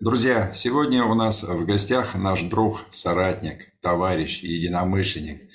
Друзья, 0.00 0.52
сегодня 0.54 1.04
у 1.04 1.14
нас 1.16 1.42
в 1.42 1.66
гостях 1.66 2.14
наш 2.14 2.42
друг, 2.42 2.84
соратник, 2.88 3.66
товарищ, 3.80 4.44
единомышленник, 4.44 5.50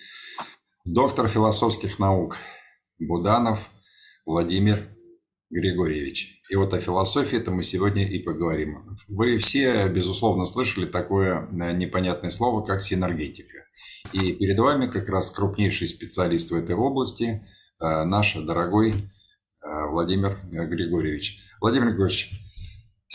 доктор 0.84 1.30
философских 1.30 1.98
наук 1.98 2.36
Буданов 3.00 3.70
Владимир 4.26 4.90
Григорьевич. 5.50 6.42
И 6.50 6.58
вот 6.58 6.74
о 6.74 6.82
философии 6.82 7.38
это 7.38 7.52
мы 7.52 7.64
сегодня 7.64 8.06
и 8.06 8.20
поговорим. 8.20 8.86
Вы 9.08 9.38
все, 9.38 9.88
безусловно, 9.88 10.44
слышали 10.44 10.88
такое 10.88 11.48
э, 11.48 11.72
непонятное 11.72 12.30
слово, 12.30 12.66
как 12.66 12.82
синергетика. 12.82 13.60
И 14.12 14.34
перед 14.34 14.60
вами 14.60 14.92
как 14.92 15.08
раз 15.08 15.32
крупнейший 15.32 15.88
специалист 15.88 16.52
в 16.52 16.56
этой 16.56 16.76
области, 16.76 17.46
э, 17.82 18.04
наш 18.04 18.34
дорогой 18.34 18.92
э, 18.92 19.88
Владимир 19.90 20.38
Григорьевич. 20.52 21.40
Владимир 21.62 21.92
Григорьевич, 21.92 22.43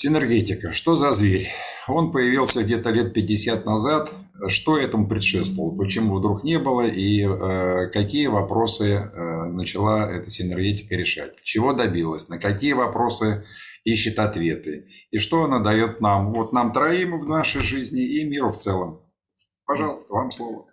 Синергетика. 0.00 0.70
Что 0.70 0.94
за 0.94 1.10
зверь? 1.10 1.48
Он 1.88 2.12
появился 2.12 2.62
где-то 2.62 2.90
лет 2.90 3.12
50 3.12 3.66
назад. 3.66 4.12
Что 4.46 4.78
этому 4.78 5.08
предшествовало? 5.08 5.76
Почему 5.76 6.14
вдруг 6.14 6.44
не 6.44 6.60
было? 6.60 6.86
И 6.86 7.26
э, 7.26 7.88
какие 7.88 8.28
вопросы 8.28 8.84
э, 8.84 9.46
начала 9.50 10.08
эта 10.08 10.30
синергетика 10.30 10.94
решать? 10.94 11.42
Чего 11.42 11.72
добилась? 11.72 12.28
На 12.28 12.38
какие 12.38 12.74
вопросы 12.74 13.44
ищет 13.82 14.20
ответы? 14.20 14.86
И 15.10 15.18
что 15.18 15.42
она 15.42 15.58
дает 15.58 16.00
нам? 16.00 16.32
Вот 16.32 16.52
нам 16.52 16.72
троим 16.72 17.18
в 17.18 17.28
нашей 17.28 17.62
жизни 17.62 18.02
и 18.02 18.24
миру 18.24 18.50
в 18.50 18.56
целом. 18.56 19.04
Пожалуйста, 19.64 20.14
вам 20.14 20.30
слово. 20.30 20.68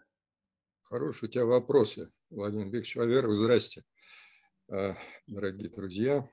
Хорошие 0.84 1.30
у 1.30 1.32
тебя 1.32 1.46
вопросы, 1.46 2.12
Владимир 2.30 2.66
Викторович. 2.66 2.96
Во-первых, 2.96 3.36
здрасте, 3.38 3.86
э, 4.72 4.94
дорогие 5.26 5.72
друзья. 5.72 6.30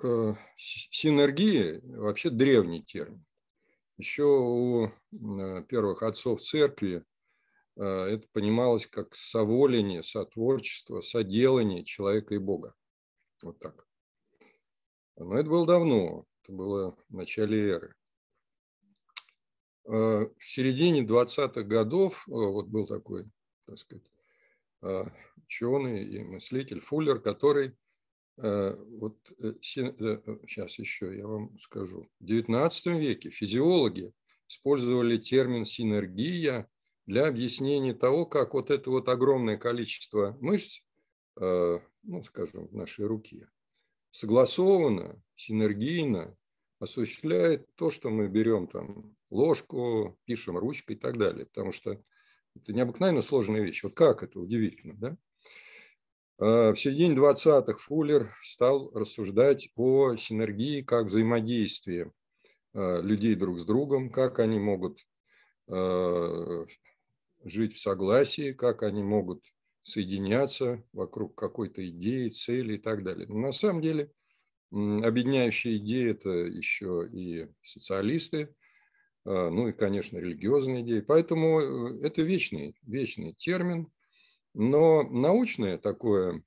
Э, 0.00 0.34
синергия 0.56 1.80
вообще 1.84 2.30
древний 2.30 2.82
термин. 2.82 3.24
Еще 3.98 4.24
у 4.24 4.86
э, 4.86 5.62
первых 5.68 6.02
отцов 6.02 6.40
церкви 6.40 7.04
э, 7.76 7.82
это 7.82 8.26
понималось 8.32 8.86
как 8.86 9.14
соволение, 9.14 10.02
сотворчество, 10.02 11.02
соделание 11.02 11.84
человека 11.84 12.34
и 12.34 12.38
Бога. 12.38 12.74
Вот 13.42 13.58
так. 13.58 13.86
Но 15.16 15.36
это 15.36 15.50
было 15.50 15.66
давно, 15.66 16.26
это 16.42 16.52
было 16.52 16.96
в 17.08 17.14
начале 17.14 17.68
эры. 17.68 17.94
В 19.84 20.32
середине 20.40 21.02
20-х 21.02 21.62
годов 21.62 22.24
вот 22.28 22.66
был 22.68 22.86
такой, 22.86 23.28
так 23.66 23.78
сказать, 23.78 24.04
ученый 25.36 26.04
и 26.04 26.22
мыслитель 26.22 26.80
Фуллер, 26.80 27.20
который 27.20 27.76
вот 28.36 29.18
сейчас 29.60 30.78
э, 30.78 30.82
еще 30.82 31.16
я 31.16 31.26
вам 31.26 31.58
скажу. 31.58 32.08
В 32.18 32.24
XIX 32.24 32.98
веке 32.98 33.30
физиологи 33.30 34.12
использовали 34.48 35.16
термин 35.16 35.64
синергия 35.64 36.68
для 37.06 37.26
объяснения 37.26 37.94
того, 37.94 38.26
как 38.26 38.54
вот 38.54 38.70
это 38.70 38.90
вот 38.90 39.08
огромное 39.08 39.56
количество 39.56 40.36
мышц, 40.40 40.80
э, 41.40 41.78
ну, 42.02 42.22
скажем, 42.22 42.68
в 42.68 42.74
нашей 42.74 43.06
руке, 43.06 43.48
согласованно, 44.10 45.22
синергийно 45.36 46.36
осуществляет 46.78 47.74
то, 47.76 47.90
что 47.90 48.10
мы 48.10 48.28
берем 48.28 48.66
там 48.66 49.16
ложку, 49.30 50.18
пишем 50.24 50.58
ручкой 50.58 50.96
и 50.96 50.98
так 50.98 51.16
далее. 51.16 51.46
Потому 51.46 51.72
что 51.72 52.02
это 52.56 52.72
необыкновенно 52.72 53.22
сложная 53.22 53.62
вещь. 53.62 53.82
Вот 53.82 53.94
как 53.94 54.22
это 54.22 54.40
удивительно, 54.40 54.94
да? 54.94 55.16
А, 56.44 56.72
в 56.72 56.76
середине 56.76 57.14
20-х 57.14 57.78
Фуллер 57.78 58.34
стал 58.42 58.90
рассуждать 58.94 59.68
о 59.76 60.16
синергии 60.16 60.82
как 60.82 61.06
взаимодействии 61.06 62.10
а, 62.74 63.00
людей 63.00 63.36
друг 63.36 63.60
с 63.60 63.64
другом, 63.64 64.10
как 64.10 64.40
они 64.40 64.58
могут 64.58 65.06
а, 65.70 66.66
жить 67.44 67.74
в 67.74 67.80
согласии, 67.80 68.52
как 68.52 68.82
они 68.82 69.04
могут 69.04 69.44
соединяться 69.82 70.82
вокруг 70.92 71.38
какой-то 71.38 71.88
идеи, 71.88 72.28
цели 72.30 72.74
и 72.74 72.78
так 72.78 73.04
далее. 73.04 73.28
Но 73.28 73.38
на 73.38 73.52
самом 73.52 73.80
деле 73.80 74.10
объединяющая 74.72 75.76
идея– 75.76 76.10
это 76.12 76.30
еще 76.30 77.08
и 77.12 77.46
социалисты, 77.62 78.52
ну 79.24 79.68
и, 79.68 79.72
конечно, 79.72 80.18
религиозные 80.18 80.82
идеи. 80.82 81.00
Поэтому 81.00 81.60
э, 81.60 82.06
это 82.06 82.22
вечный, 82.22 82.74
вечный 82.82 83.34
термин– 83.34 83.86
но 84.54 85.02
научное 85.02 85.78
такое, 85.78 86.42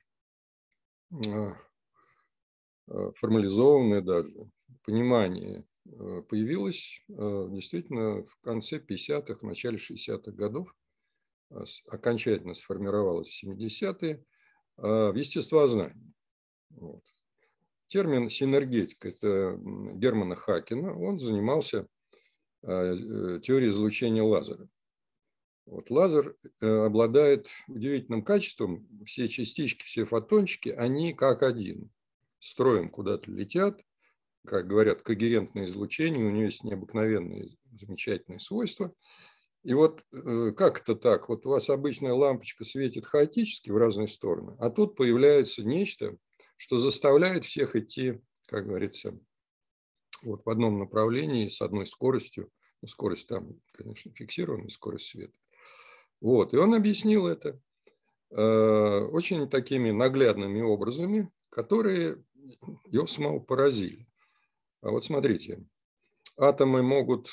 а, 1.11 1.57
а, 2.87 3.11
формализованное 3.13 4.01
даже 4.01 4.31
понимание 4.83 5.65
а, 5.87 6.21
появилось 6.23 7.03
действительно 7.07 8.23
в 8.23 8.37
конце 8.41 8.77
50-х, 8.77 9.39
в 9.39 9.43
начале 9.43 9.77
60-х 9.77 10.31
годов, 10.31 10.75
окончательно 11.87 12.55
сформировалось 12.55 13.29
в 13.29 13.45
70-е 13.45 14.25
в 14.77 15.13
естествознании. 15.15 16.13
Вот. 16.71 17.03
Термин 17.87 18.29
синергетика– 18.29 19.07
это 19.09 19.57
Германа 19.93 20.35
Хакена, 20.35 20.97
он 20.97 21.19
занимался 21.19 21.87
э, 22.63 23.39
теорией 23.43 23.69
излучения 23.69 24.23
лазера. 24.23 24.67
Вот 25.65 25.89
лазер 25.89 26.35
э, 26.61 26.67
обладает 26.67 27.49
удивительным 27.67 28.23
качеством. 28.23 28.87
Все 29.03 29.27
частички, 29.27 29.83
все 29.83 30.05
фотончики, 30.05 30.69
они 30.69 31.13
как 31.13 31.41
один. 31.41 31.89
Строем 32.39 32.89
куда-то 32.89 33.31
летят. 33.31 33.81
Как 34.45 34.67
говорят, 34.67 35.01
когерентное 35.01 35.65
излучение. 35.65 36.25
У 36.25 36.29
него 36.29 36.45
есть 36.45 36.63
необыкновенные, 36.63 37.57
замечательные 37.71 38.39
свойства. 38.39 38.93
И 39.65 39.73
вот 39.73 40.03
э, 40.13 40.51
как 40.55 40.81
это 40.81 40.95
так? 40.95 41.27
Вот 41.27 41.47
у 41.47 41.49
вас 41.49 41.71
обычная 41.71 42.13
лампочка 42.13 42.63
светит 42.63 43.07
хаотически 43.07 43.71
в 43.71 43.77
разные 43.77 44.07
стороны, 44.07 44.55
а 44.59 44.69
тут 44.69 44.95
появляется 44.95 45.63
нечто, 45.63 46.17
что 46.55 46.77
заставляет 46.77 47.45
всех 47.45 47.75
идти, 47.75 48.21
как 48.45 48.67
говорится, 48.67 49.17
вот 50.21 50.45
в 50.45 50.49
одном 50.51 50.77
направлении 50.77 51.49
с 51.49 51.63
одной 51.63 51.87
скоростью. 51.87 52.51
Ну, 52.83 52.87
скорость 52.87 53.27
там, 53.27 53.59
конечно, 53.71 54.11
фиксированная, 54.13 54.69
скорость 54.69 55.07
света. 55.07 55.33
Вот, 56.25 56.55
и 56.55 56.57
он 56.57 56.73
объяснил 56.73 57.27
это 57.27 57.61
э, 58.31 58.99
очень 59.11 59.47
такими 59.47 59.91
наглядными 59.91 60.59
образами, 60.59 61.31
которые 61.49 62.25
его 62.87 63.05
самого 63.05 63.37
поразили. 63.37 64.07
А 64.81 64.89
вот 64.89 65.05
смотрите, 65.05 65.63
атомы 66.35 66.81
могут 66.81 67.29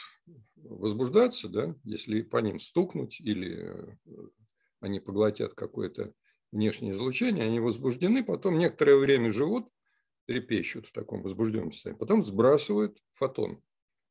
возбуждаться, 0.56 1.48
да, 1.48 1.74
если 1.84 2.20
по 2.20 2.36
ним 2.36 2.60
стукнуть 2.60 3.18
или 3.18 3.64
э, 3.64 3.96
они 4.80 5.00
поглотят 5.00 5.54
какое-то 5.54 6.12
внешнее 6.50 6.92
излучение, 6.92 7.46
они 7.46 7.60
возбуждены, 7.60 8.22
потом 8.22 8.58
некоторое 8.58 8.96
время 8.96 9.32
живут, 9.32 9.70
трепещут 10.26 10.86
в 10.86 10.92
таком 10.92 11.22
возбужденном 11.22 11.72
состоянии, 11.72 11.98
потом 11.98 12.22
сбрасывают 12.22 13.02
фотон. 13.14 13.62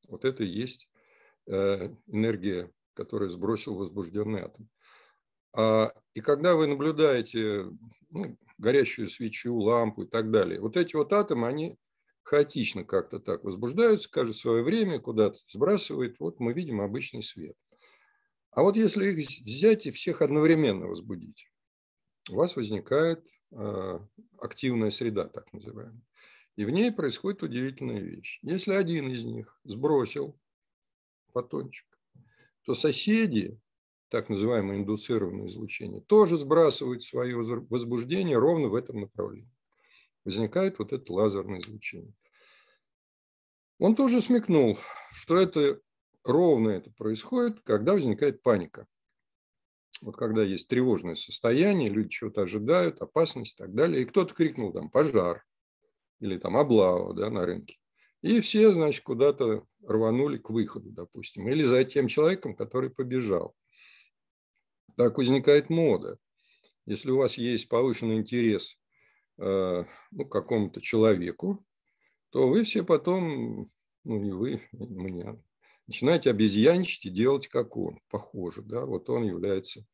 Вот 0.07 0.25
это 0.25 0.43
и 0.43 0.47
есть 0.47 0.89
э, 1.45 1.93
энергия 2.07 2.71
который 3.01 3.29
сбросил 3.29 3.75
возбужденный 3.75 4.41
атом. 4.41 4.69
А, 5.53 5.91
и 6.13 6.21
когда 6.21 6.55
вы 6.55 6.67
наблюдаете 6.67 7.65
ну, 8.09 8.37
горящую 8.57 9.07
свечу, 9.07 9.57
лампу 9.57 10.03
и 10.03 10.07
так 10.07 10.29
далее, 10.29 10.61
вот 10.61 10.77
эти 10.77 10.95
вот 10.95 11.11
атомы, 11.13 11.47
они 11.47 11.77
хаотично 12.23 12.83
как-то 12.83 13.19
так 13.19 13.43
возбуждаются, 13.43 14.09
каждое 14.09 14.33
свое 14.33 14.63
время 14.63 14.99
куда-то 14.99 15.39
сбрасывает, 15.47 16.19
вот 16.19 16.39
мы 16.39 16.53
видим 16.53 16.79
обычный 16.79 17.23
свет. 17.23 17.55
А 18.51 18.61
вот 18.61 18.75
если 18.75 19.07
их 19.07 19.17
взять 19.17 19.87
и 19.87 19.91
всех 19.91 20.21
одновременно 20.21 20.85
возбудить, 20.85 21.47
у 22.29 22.35
вас 22.35 22.55
возникает 22.55 23.25
э, 23.51 23.99
активная 24.37 24.91
среда, 24.91 25.27
так 25.27 25.51
называемая. 25.53 26.01
И 26.55 26.65
в 26.65 26.69
ней 26.69 26.91
происходит 26.91 27.41
удивительная 27.41 27.99
вещь. 27.99 28.39
Если 28.43 28.73
один 28.73 29.09
из 29.09 29.23
них 29.23 29.59
сбросил 29.63 30.37
фотончик, 31.33 31.87
то 32.63 32.73
соседи, 32.73 33.59
так 34.09 34.29
называемое 34.29 34.77
индуцированное 34.77 35.47
излучение, 35.47 36.01
тоже 36.01 36.37
сбрасывают 36.37 37.03
свое 37.03 37.37
возбуждение 37.37 38.37
ровно 38.37 38.67
в 38.67 38.75
этом 38.75 39.01
направлении. 39.01 39.51
Возникает 40.25 40.79
вот 40.79 40.93
это 40.93 41.11
лазерное 41.13 41.59
излучение. 41.59 42.13
Он 43.79 43.95
тоже 43.95 44.21
смекнул, 44.21 44.77
что 45.11 45.37
это 45.37 45.81
ровно 46.23 46.69
это 46.69 46.91
происходит, 46.91 47.61
когда 47.61 47.93
возникает 47.93 48.43
паника. 48.43 48.87
Вот 50.01 50.17
когда 50.17 50.43
есть 50.43 50.67
тревожное 50.67 51.15
состояние, 51.15 51.87
люди 51.87 52.09
чего-то 52.09 52.41
ожидают, 52.41 53.01
опасность 53.01 53.53
и 53.53 53.57
так 53.57 53.73
далее, 53.73 54.01
и 54.01 54.05
кто-то 54.05 54.33
крикнул 54.33 54.73
там 54.73 54.89
пожар 54.89 55.43
или 56.19 56.37
там 56.37 56.57
облава 56.57 57.13
да, 57.13 57.29
на 57.29 57.45
рынке. 57.45 57.80
И 58.21 58.39
все, 58.41 58.71
значит, 58.71 59.03
куда-то 59.03 59.65
рванули 59.85 60.37
к 60.37 60.49
выходу, 60.49 60.91
допустим, 60.91 61.49
или 61.49 61.63
за 61.63 61.83
тем 61.83 62.07
человеком, 62.07 62.55
который 62.55 62.89
побежал. 62.89 63.55
Так 64.95 65.17
возникает 65.17 65.69
мода. 65.69 66.17
Если 66.85 67.11
у 67.11 67.17
вас 67.17 67.37
есть 67.37 67.67
повышенный 67.69 68.17
интерес 68.17 68.77
э, 69.37 69.85
ну, 70.11 70.25
к 70.25 70.31
какому-то 70.31 70.81
человеку, 70.81 71.65
то 72.29 72.47
вы 72.47 72.63
все 72.63 72.83
потом 72.83 73.71
ну 74.03 74.19
не 74.19 74.31
вы, 74.31 74.61
мы 74.71 75.11
не, 75.11 75.43
начинаете 75.87 76.29
обезьянчить 76.29 77.05
и 77.05 77.09
делать 77.09 77.47
как 77.47 77.77
он, 77.77 77.99
похоже, 78.09 78.61
да, 78.61 78.85
вот 78.85 79.09
он 79.09 79.23
является, 79.23 79.85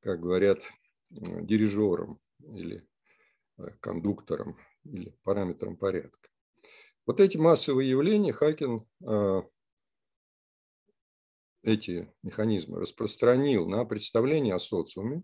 как 0.00 0.20
говорят, 0.20 0.62
дирижером 1.10 2.18
или 2.40 2.86
э, 3.58 3.70
кондуктором 3.80 4.58
или 4.84 5.16
параметром 5.22 5.76
порядка. 5.76 6.28
Вот 7.06 7.20
эти 7.20 7.36
массовые 7.36 7.90
явления 7.90 8.32
Хакин 8.32 8.86
э, 9.06 9.42
эти 11.62 12.12
механизмы 12.22 12.80
распространил 12.80 13.68
на 13.68 13.84
представление 13.84 14.54
о 14.54 14.58
социуме. 14.58 15.22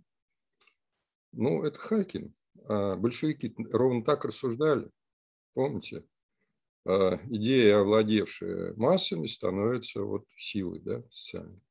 Ну, 1.33 1.63
это 1.63 1.79
Хакин. 1.79 2.35
А 2.65 2.97
большевики 2.97 3.55
ровно 3.71 4.05
так 4.05 4.25
рассуждали. 4.25 4.91
Помните? 5.55 6.05
А 6.87 7.17
идея, 7.31 7.81
овладевшая 7.81 8.75
массами, 8.75 9.27
становится 9.27 10.03
вот 10.03 10.25
силой 10.37 10.81
да, 10.81 11.03
социальной. 11.11 11.63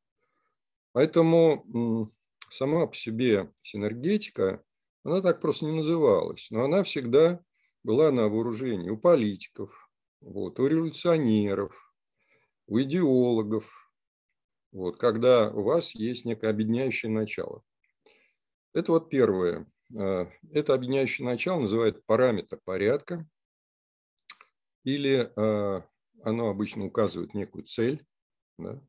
Поэтому 0.92 2.12
сама 2.50 2.88
по 2.88 2.96
себе 2.96 3.54
синергетика, 3.62 4.64
она 5.04 5.22
так 5.22 5.40
просто 5.40 5.66
не 5.66 5.72
называлась, 5.78 6.48
но 6.50 6.64
она 6.64 6.84
всегда 6.84 7.44
была 7.84 8.12
на 8.12 8.28
вооружении 8.28 8.90
у 8.90 8.98
политиков, 8.98 9.89
вот, 10.22 10.60
у 10.60 10.68
революционеров, 10.68 11.94
у 12.68 12.80
идеологов, 12.80 13.92
вот, 14.72 14.98
когда 14.98 15.50
у 15.50 15.64
вас 15.64 15.96
есть 15.96 16.26
некое 16.26 16.50
объединяющее 16.50 17.12
начало. 17.12 17.64
Это 18.74 18.92
вот 18.92 19.10
первое. 19.10 19.66
А, 19.98 20.30
это 20.52 20.74
объединяющее 20.74 21.26
начало 21.26 21.62
называют 21.62 22.06
параметр 22.06 22.60
порядка, 22.64 23.28
или 24.84 25.32
а, 25.36 25.86
оно 26.24 26.50
обычно 26.50 26.86
указывает 26.86 27.34
некую 27.34 27.66
цель. 27.66 28.06
Да? 28.58 28.82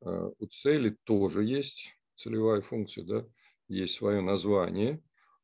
А, 0.00 0.30
у 0.38 0.46
цели 0.46 0.96
тоже 1.04 1.44
есть 1.44 1.94
целевая 2.16 2.62
функция, 2.62 3.04
да? 3.04 3.26
есть 3.68 3.94
свое 3.94 4.20
название. 4.20 5.02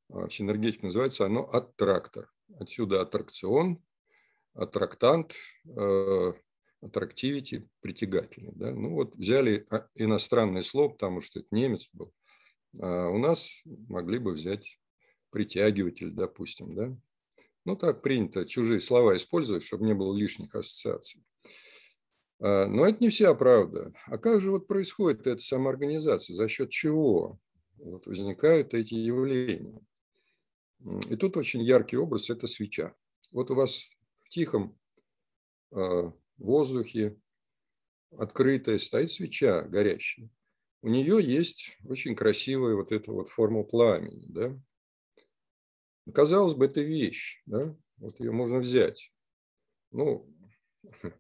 В 0.08 0.28
синергетике 0.30 0.86
называется 0.86 1.24
оно 1.24 1.48
аттрактор. 1.48 2.30
Отсюда 2.60 3.00
аттракцион, 3.00 3.82
аттрактант, 4.54 5.34
аттрактивити, 6.80 7.68
притягательный. 7.80 8.52
Да? 8.54 8.72
Ну 8.72 8.94
вот 8.94 9.16
взяли 9.16 9.66
иностранное 9.94 10.62
слово, 10.62 10.90
потому 10.90 11.20
что 11.20 11.40
это 11.40 11.48
немец 11.50 11.88
был. 11.92 12.12
А 12.80 13.08
у 13.08 13.18
нас 13.18 13.62
могли 13.64 14.18
бы 14.18 14.32
взять 14.32 14.78
притягиватель, 15.30 16.10
допустим. 16.10 16.74
Да? 16.74 16.96
Ну 17.64 17.76
так 17.76 18.02
принято 18.02 18.44
чужие 18.46 18.80
слова 18.80 19.16
использовать, 19.16 19.62
чтобы 19.62 19.86
не 19.86 19.94
было 19.94 20.16
лишних 20.16 20.54
ассоциаций. 20.54 21.22
А, 22.40 22.66
но 22.66 22.86
это 22.86 22.98
не 23.00 23.08
вся 23.08 23.34
правда. 23.34 23.92
А 24.06 24.18
как 24.18 24.40
же 24.40 24.50
вот 24.50 24.66
происходит 24.66 25.26
эта 25.26 25.42
самоорганизация? 25.42 26.34
За 26.34 26.48
счет 26.48 26.70
чего 26.70 27.38
вот 27.76 28.06
возникают 28.06 28.74
эти 28.74 28.94
явления? 28.94 29.80
И 31.08 31.16
тут 31.16 31.36
очень 31.38 31.62
яркий 31.62 31.96
образ– 31.96 32.28
это 32.30 32.46
свеча. 32.46 32.94
Вот 33.32 33.50
у 33.50 33.54
вас 33.54 33.96
тихом 34.34 34.76
а, 35.70 36.12
воздухе, 36.38 37.16
открытая, 38.10 38.78
стоит 38.78 39.12
свеча 39.12 39.62
горящая. 39.62 40.28
У 40.82 40.88
нее 40.88 41.22
есть 41.22 41.78
очень 41.84 42.16
красивая 42.16 42.74
вот 42.74 42.90
эта 42.90 43.12
вот 43.12 43.28
форма 43.28 43.62
пламени. 43.62 44.26
Да? 44.26 44.60
Казалось 46.12 46.54
бы, 46.54 46.66
это 46.66 46.80
вещь. 46.80 47.42
Да? 47.46 47.76
Вот 47.98 48.18
ее 48.18 48.32
можно 48.32 48.58
взять. 48.58 49.12
Ну, 49.92 50.28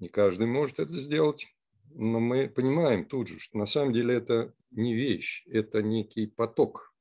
не 0.00 0.08
каждый 0.08 0.46
может 0.46 0.78
это 0.78 0.98
сделать, 0.98 1.46
но 1.90 2.20
мы 2.20 2.48
понимаем 2.48 3.04
тут 3.04 3.28
же, 3.28 3.38
что 3.38 3.58
на 3.58 3.66
самом 3.66 3.92
деле 3.92 4.14
это 4.16 4.54
не 4.70 4.94
вещь, 4.94 5.44
это 5.46 5.82
некий 5.82 6.26
поток. 6.26 6.94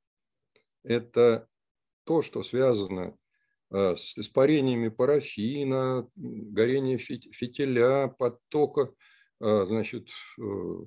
Это 0.83 1.47
то, 2.03 2.21
что 2.21 2.43
связано 2.43 3.17
Э, 3.20 3.20
с 3.71 4.17
испарениями 4.17 4.89
парафина, 4.89 6.09
горение 6.15 6.97
фитиля, 6.97 8.09
потока, 8.09 8.93
э, 9.39 9.65
значит, 9.65 10.09
э, 10.39 10.85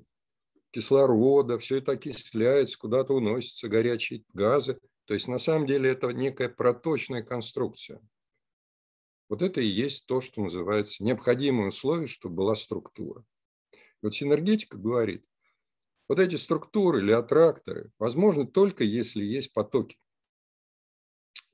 кислорода, 0.70 1.58
все 1.58 1.76
это 1.78 1.92
окисляется, 1.92 2.78
куда-то 2.78 3.14
уносятся 3.14 3.69
горячие 3.69 4.25
газы. 4.34 4.78
То 5.06 5.14
есть 5.14 5.28
на 5.28 5.38
самом 5.38 5.66
деле 5.66 5.90
это 5.90 6.08
некая 6.10 6.48
проточная 6.48 7.22
конструкция. 7.22 8.00
Вот 9.31 9.40
это 9.40 9.60
и 9.60 9.66
есть 9.66 10.06
то, 10.06 10.20
что 10.20 10.42
называется 10.42 11.02
необходимое 11.02 11.69
условие, 11.69 12.06
чтобы 12.06 12.36
была 12.36 12.54
структура. 12.54 13.25
Вот 14.02 14.14
синергетика 14.14 14.76
говорит, 14.76 15.25
вот 16.08 16.19
эти 16.19 16.34
структуры 16.34 17.00
или 17.00 17.12
аттракторы 17.12 17.90
возможны 17.98 18.46
только 18.46 18.84
если 18.84 19.25
есть 19.25 19.54
потоки 19.54 19.96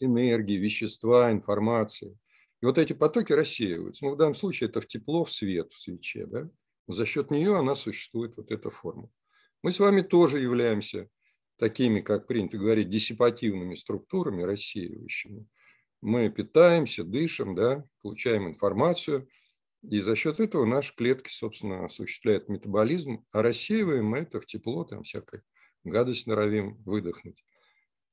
энергии, 0.02 0.56
вещества, 0.56 1.30
информации. 1.30 2.18
И 2.62 2.66
вот 2.66 2.78
эти 2.78 2.92
потоки 2.92 3.32
рассеиваются. 3.32 4.04
Ну, 4.04 4.12
в 4.12 4.16
данном 4.16 4.34
случае 4.34 4.68
это 4.68 4.80
в 4.80 4.86
тепло, 4.86 5.24
в 5.24 5.32
свет, 5.32 5.72
в 5.72 5.80
свече. 5.80 6.26
Да? 6.26 6.50
За 6.88 7.06
счет 7.06 7.30
нее 7.30 7.56
она 7.56 7.74
существует, 7.74 8.36
вот 8.36 8.50
эта 8.50 8.70
форма. 8.70 9.10
Мы 9.62 9.72
с 9.72 9.78
вами 9.78 10.02
тоже 10.02 10.38
являемся 10.38 11.08
такими, 11.56 12.00
как 12.00 12.26
принято 12.26 12.58
говорить, 12.58 12.88
диссипативными 12.88 13.74
структурами, 13.74 14.42
рассеивающими. 14.42 15.46
Мы 16.00 16.30
питаемся, 16.30 17.04
дышим, 17.04 17.54
да, 17.54 17.84
получаем 18.02 18.48
информацию, 18.48 19.28
и 19.82 20.00
за 20.00 20.16
счет 20.16 20.40
этого 20.40 20.64
наши 20.64 20.94
клетки, 20.94 21.30
собственно, 21.30 21.84
осуществляют 21.84 22.48
метаболизм, 22.48 23.24
а 23.32 23.42
рассеиваем 23.42 24.06
мы 24.06 24.18
это 24.18 24.40
в 24.40 24.46
тепло, 24.46 24.84
там 24.84 25.02
всякая 25.02 25.42
гадость 25.84 26.26
норовим 26.26 26.76
выдохнуть, 26.84 27.44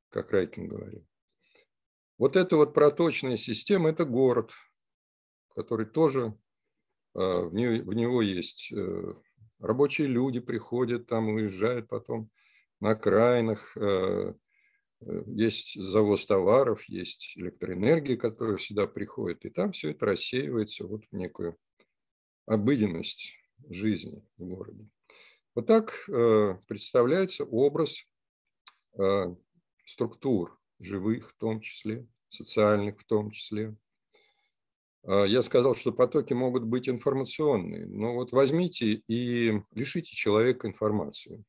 как 0.10 0.32
Райкин 0.32 0.68
говорил. 0.68 1.06
Вот 2.18 2.36
эта 2.36 2.56
вот 2.56 2.74
проточная 2.74 3.38
система– 3.38 3.90
это 3.92 4.04
город, 4.04 4.52
который 5.54 5.86
тоже, 5.86 6.34
а, 7.14 7.44
в 7.44 7.54
него 7.54 8.22
есть 8.24 8.72
э, 8.72 9.14
рабочие 9.60 10.08
люди 10.08 10.40
приходят, 10.40 11.06
там 11.06 11.30
уезжают 11.30 11.88
потом 11.88 12.32
на 12.80 12.92
окраинах, 12.92 13.78
э, 13.78 14.34
э, 15.02 15.24
есть 15.28 15.80
завоз 15.80 16.26
товаров, 16.26 16.86
есть 16.86 17.38
электроэнергия, 17.38 18.18
которая 18.18 18.58
сюда 18.58 18.88
приходит, 18.88 19.46
и 19.46 19.50
там 19.52 19.72
все 19.72 19.92
это 19.92 20.08
рассеивается 20.08 20.88
вот 20.88 21.04
в 21.12 21.16
некую 21.16 21.56
обыденность 22.48 23.34
жизни 23.70 24.24
в 24.38 24.46
городе. 24.46 24.88
Вот 25.54 25.68
так 25.68 25.92
представляется 26.68 27.44
образ 27.44 28.06
структур 29.86 30.60
живых 30.80 31.32
в 31.32 31.36
том 31.36 31.62
числе, 31.62 32.08
социальных 32.30 33.00
в 33.00 33.06
том 33.06 33.32
числе. 33.32 33.76
А, 35.04 35.24
я 35.24 35.42
сказал, 35.42 35.76
что 35.76 35.92
потоки 35.92 36.34
могут 36.34 36.64
быть 36.64 36.90
информационные, 36.90 37.88
но 37.88 38.14
вот 38.14 38.32
возьмите 38.32 39.02
и 39.08 39.62
лишите 39.74 40.16
человека 40.16 40.68
информации. 40.68 41.44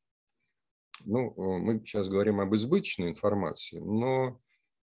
Ну, 1.05 1.33
мы 1.59 1.79
сейчас 1.81 2.09
говорим 2.09 2.41
об 2.41 2.55
избыточной 2.55 3.09
информации, 3.09 3.79
но 3.79 4.41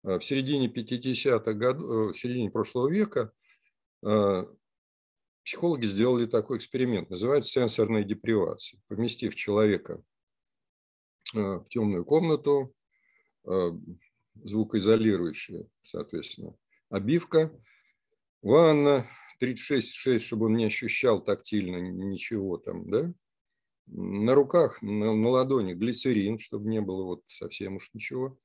а, 0.03 0.19
в 0.19 0.25
середине 0.25 0.69
50-х 0.69 1.53
годов, 1.53 1.91
э, 1.91 2.13
в 2.13 2.19
середине 2.19 2.51
прошлого 2.51 2.89
века 2.89 3.33
психологи 5.45 5.85
сделали 5.85 6.25
такой 6.25 6.57
эксперимент, 6.57 7.11
называется 7.11 7.51
сенсорная 7.51 8.03
депривация. 8.03 8.81
Поместив 8.89 9.35
человека 9.35 10.03
в 11.35 11.67
темную 11.69 12.07
комнату, 12.07 12.75
звукоизолирующая, 14.35 15.67
соответственно, 15.83 16.55
обивка, 16.89 17.53
ванна 18.43 19.07
36,6, 19.41 20.19
чтобы 20.19 20.47
он 20.47 20.55
не 20.55 20.67
ощущал 20.67 21.23
тактильно 21.23 21.77
ничего 21.77 22.59
там, 22.59 22.91
да, 22.91 23.13
на 23.87 24.35
руках, 24.35 24.83
на, 24.83 25.15
на 25.15 25.29
ладони 25.29 25.75
глицерин, 25.75 26.39
чтобы 26.39 26.69
не 26.69 26.81
было 26.81 27.05
вот 27.05 27.23
совсем 27.27 27.77
уж 27.77 27.91
ничего 27.93 28.39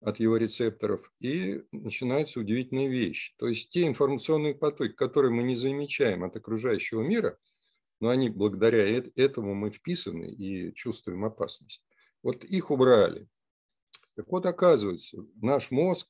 от 0.00 0.20
его 0.20 0.36
рецепторов. 0.36 1.10
И 1.20 1.62
начинается 1.72 2.40
удивительная 2.40 2.88
вещь. 2.88 3.34
То 3.38 3.48
есть 3.48 3.70
те 3.70 3.86
информационные 3.86 4.54
потоки, 4.54 4.92
которые 4.92 5.32
мы 5.32 5.42
не 5.42 5.54
замечаем 5.54 6.24
от 6.24 6.36
окружающего 6.36 7.02
мира, 7.02 7.38
но 8.00 8.10
они 8.10 8.28
благодаря 8.28 8.86
этому 9.16 9.54
мы 9.54 9.70
вписаны 9.70 10.26
и 10.26 10.74
чувствуем 10.74 11.24
опасность. 11.24 11.84
Вот 12.22 12.44
их 12.44 12.70
убрали. 12.70 13.26
Так 14.16 14.28
вот, 14.28 14.46
оказывается, 14.46 15.18
наш 15.42 15.70
мозг 15.70 16.08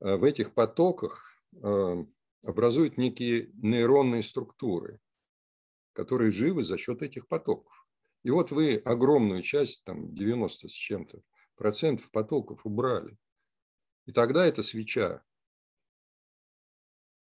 э, 0.00 0.16
в 0.16 0.24
этих 0.24 0.52
потоках 0.52 1.34
э, 1.54 2.04
образует 2.42 2.98
некие 2.98 3.50
нейронные 3.54 4.22
структуры, 4.22 5.00
которые 5.94 6.30
живы 6.30 6.62
за 6.62 6.76
счет 6.76 7.02
этих 7.02 7.26
потоков. 7.26 7.72
И 8.22 8.30
вот 8.30 8.50
вы 8.50 8.76
огромную 8.76 9.42
часть, 9.42 9.82
там 9.84 10.14
90 10.14 10.68
с 10.68 10.72
чем-то 10.72 11.22
процентов 11.56 12.10
потоков 12.10 12.66
убрали. 12.66 13.16
И 14.04 14.12
тогда 14.12 14.44
эта 14.44 14.62
свеча 14.62 15.24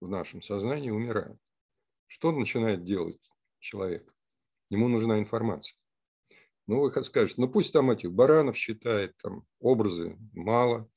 в 0.01 0.09
нашем 0.09 0.43
сознании 0.43 0.91
умирает. 0.91 1.39
Что 2.09 2.33
начинает 2.33 2.85
делать 2.85 3.21
человек? 3.61 4.13
Ему 4.71 4.89
нужна 4.89 5.19
информация. 5.19 5.80
Ну, 6.71 6.83
вы 6.83 7.03
скажете, 7.03 7.41
ну 7.41 7.49
пусть 7.49 7.73
там 7.73 7.91
этих 7.91 8.13
баранов 8.13 8.57
считает, 8.57 9.17
там 9.17 9.45
образы 9.59 10.17
мало. 10.33 10.89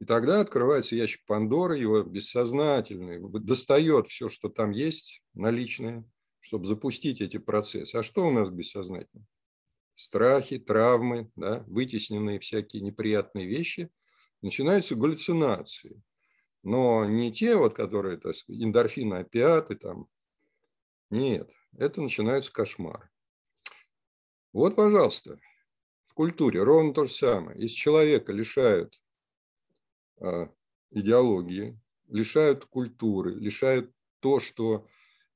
И 0.00 0.06
тогда 0.06 0.40
открывается 0.40 0.96
ящик 0.96 1.26
Пандоры, 1.26 1.76
его 1.76 2.02
бессознательный, 2.02 3.20
достает 3.40 4.08
все, 4.08 4.30
что 4.30 4.48
там 4.48 4.70
есть, 4.70 5.22
наличное, 5.34 6.10
чтобы 6.40 6.64
запустить 6.64 7.20
эти 7.20 7.36
процессы. 7.36 7.94
А 7.94 8.02
что 8.02 8.26
у 8.26 8.30
нас 8.30 8.48
бессознательно? 8.48 9.26
Страхи, 9.94 10.58
травмы, 10.58 11.30
да, 11.36 11.62
вытесненные 11.66 12.40
всякие 12.40 12.80
неприятные 12.80 13.46
вещи. 13.46 13.90
Начинаются 14.40 14.94
галлюцинации. 14.94 16.02
Но 16.62 17.04
не 17.04 17.30
те, 17.30 17.56
вот, 17.56 17.74
которые, 17.74 18.16
так 18.16 18.34
сказать, 18.34 18.62
эндорфины, 18.62 19.16
опиаты, 19.16 19.76
там. 19.76 20.08
Нет, 21.10 21.50
это 21.76 22.00
начинается 22.00 22.50
кошмар. 22.50 23.10
Вот, 24.56 24.74
пожалуйста, 24.74 25.38
в 26.06 26.14
культуре 26.14 26.62
ровно 26.62 26.94
то 26.94 27.04
же 27.04 27.12
самое. 27.12 27.60
Если 27.60 27.76
человека 27.76 28.32
лишают 28.32 28.98
а, 30.18 30.50
идеологии, 30.92 31.78
лишают 32.08 32.64
культуры, 32.64 33.34
лишают 33.34 33.92
то, 34.20 34.40
что 34.40 34.86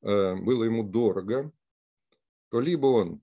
э, 0.00 0.36
было 0.36 0.64
ему 0.64 0.84
дорого, 0.84 1.52
то 2.48 2.60
либо 2.60 2.86
он 2.86 3.20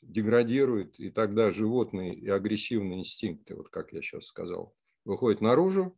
деградирует, 0.00 0.98
и 0.98 1.10
тогда 1.10 1.50
животные 1.50 2.14
и 2.14 2.26
агрессивные 2.26 3.00
инстинкты, 3.00 3.54
вот 3.54 3.68
как 3.68 3.92
я 3.92 4.00
сейчас 4.00 4.24
сказал, 4.24 4.74
выходят 5.04 5.42
наружу, 5.42 5.94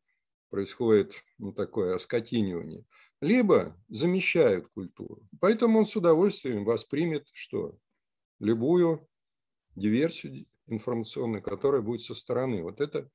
происходит 0.50 1.22
ну, 1.38 1.52
такое 1.52 1.94
оскотинивание, 1.94 2.84
либо 3.20 3.80
замещают 3.88 4.66
культуру. 4.74 5.28
Поэтому 5.40 5.78
он 5.78 5.86
с 5.86 5.94
удовольствием 5.94 6.64
воспримет 6.64 7.28
что? 7.32 7.78
Любую 8.42 9.08
диверсию 9.76 10.46
информационную, 10.66 11.44
которая 11.44 11.80
будет 11.80 12.00
со 12.00 12.12
стороны. 12.12 12.60
Вот 12.64 12.80
это 12.80 13.08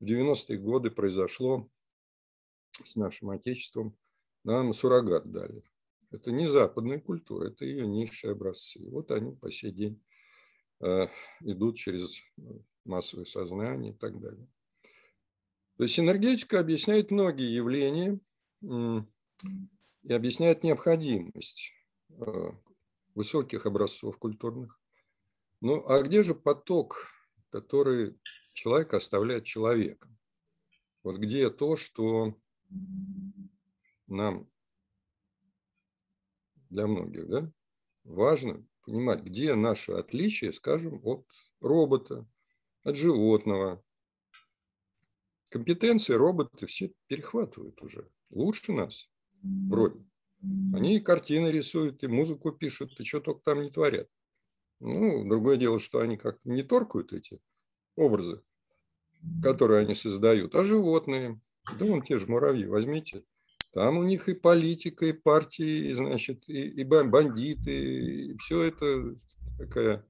в 0.00 0.04
90-е 0.04 0.56
годы 0.56 0.90
произошло 0.90 1.68
с 2.82 2.96
нашим 2.96 3.28
Отечеством. 3.28 3.94
Нам 4.42 4.72
суррогат 4.72 5.30
дали. 5.30 5.62
Это 6.10 6.32
не 6.32 6.46
западная 6.46 6.98
культура, 6.98 7.48
это 7.48 7.66
ее 7.66 7.86
низшие 7.86 8.32
образцы. 8.32 8.88
Вот 8.88 9.10
они 9.10 9.36
по 9.36 9.52
сей 9.52 9.70
день 9.70 10.02
э, 10.80 11.08
идут 11.40 11.76
через 11.76 12.18
э, 12.38 12.42
массовое 12.86 13.26
сознание 13.26 13.92
и 13.92 13.96
так 13.96 14.18
далее. 14.18 14.48
То 15.76 15.82
есть 15.82 16.00
энергетика 16.00 16.58
объясняет 16.58 17.10
многие 17.10 17.54
явления 17.54 18.18
и 18.62 20.12
объясняет 20.12 20.64
необходимость 20.64 21.70
э, 22.08 22.50
высоких 23.20 23.66
образцов 23.66 24.16
культурных. 24.16 24.80
Ну 25.60 25.86
а 25.86 26.00
где 26.00 26.24
же 26.24 26.34
поток, 26.34 27.08
который 27.50 28.18
человек 28.54 28.94
оставляет 28.94 29.44
человеком. 29.44 30.16
Вот 31.02 31.18
где 31.18 31.50
то, 31.50 31.76
что 31.76 32.34
нам 34.06 34.50
для 36.70 36.86
многих 36.86 37.28
да, 37.28 37.52
важно 38.04 38.66
понимать, 38.86 39.22
где 39.22 39.54
наше 39.54 39.92
отличие, 39.92 40.54
скажем, 40.54 41.02
от 41.04 41.26
робота, 41.60 42.26
от 42.84 42.96
животного. 42.96 43.84
Компетенции 45.50 46.14
роботы 46.14 46.66
все 46.66 46.94
перехватывают 47.06 47.82
уже. 47.82 48.10
Лучше 48.30 48.72
нас, 48.72 49.10
вроде. 49.42 50.09
Они 50.42 50.96
и 50.96 51.00
картины 51.00 51.48
рисуют, 51.48 52.02
и 52.02 52.06
музыку 52.06 52.52
пишут, 52.52 52.98
и 52.98 53.04
что 53.04 53.20
только 53.20 53.42
там 53.42 53.62
не 53.62 53.70
творят. 53.70 54.08
Ну, 54.80 55.28
другое 55.28 55.56
дело, 55.56 55.78
что 55.78 55.98
они 55.98 56.16
как-то 56.16 56.48
не 56.48 56.62
торкают 56.62 57.12
эти 57.12 57.40
образы 57.96 58.42
которые 59.42 59.80
они 59.80 59.94
создают, 59.94 60.54
а 60.54 60.64
животные. 60.64 61.40
Да 61.78 61.84
вон 61.84 62.02
те 62.02 62.18
же 62.18 62.26
муравьи, 62.26 62.66
возьмите. 62.66 63.24
Там 63.72 63.98
у 63.98 64.02
них 64.02 64.28
и 64.28 64.34
политика, 64.34 65.06
и 65.06 65.12
партии, 65.12 65.90
и, 65.90 65.92
значит, 65.92 66.48
и, 66.48 66.68
и 66.68 66.84
бандиты, 66.84 68.30
и 68.30 68.38
все 68.38 68.62
это 68.62 69.16
такая 69.58 70.04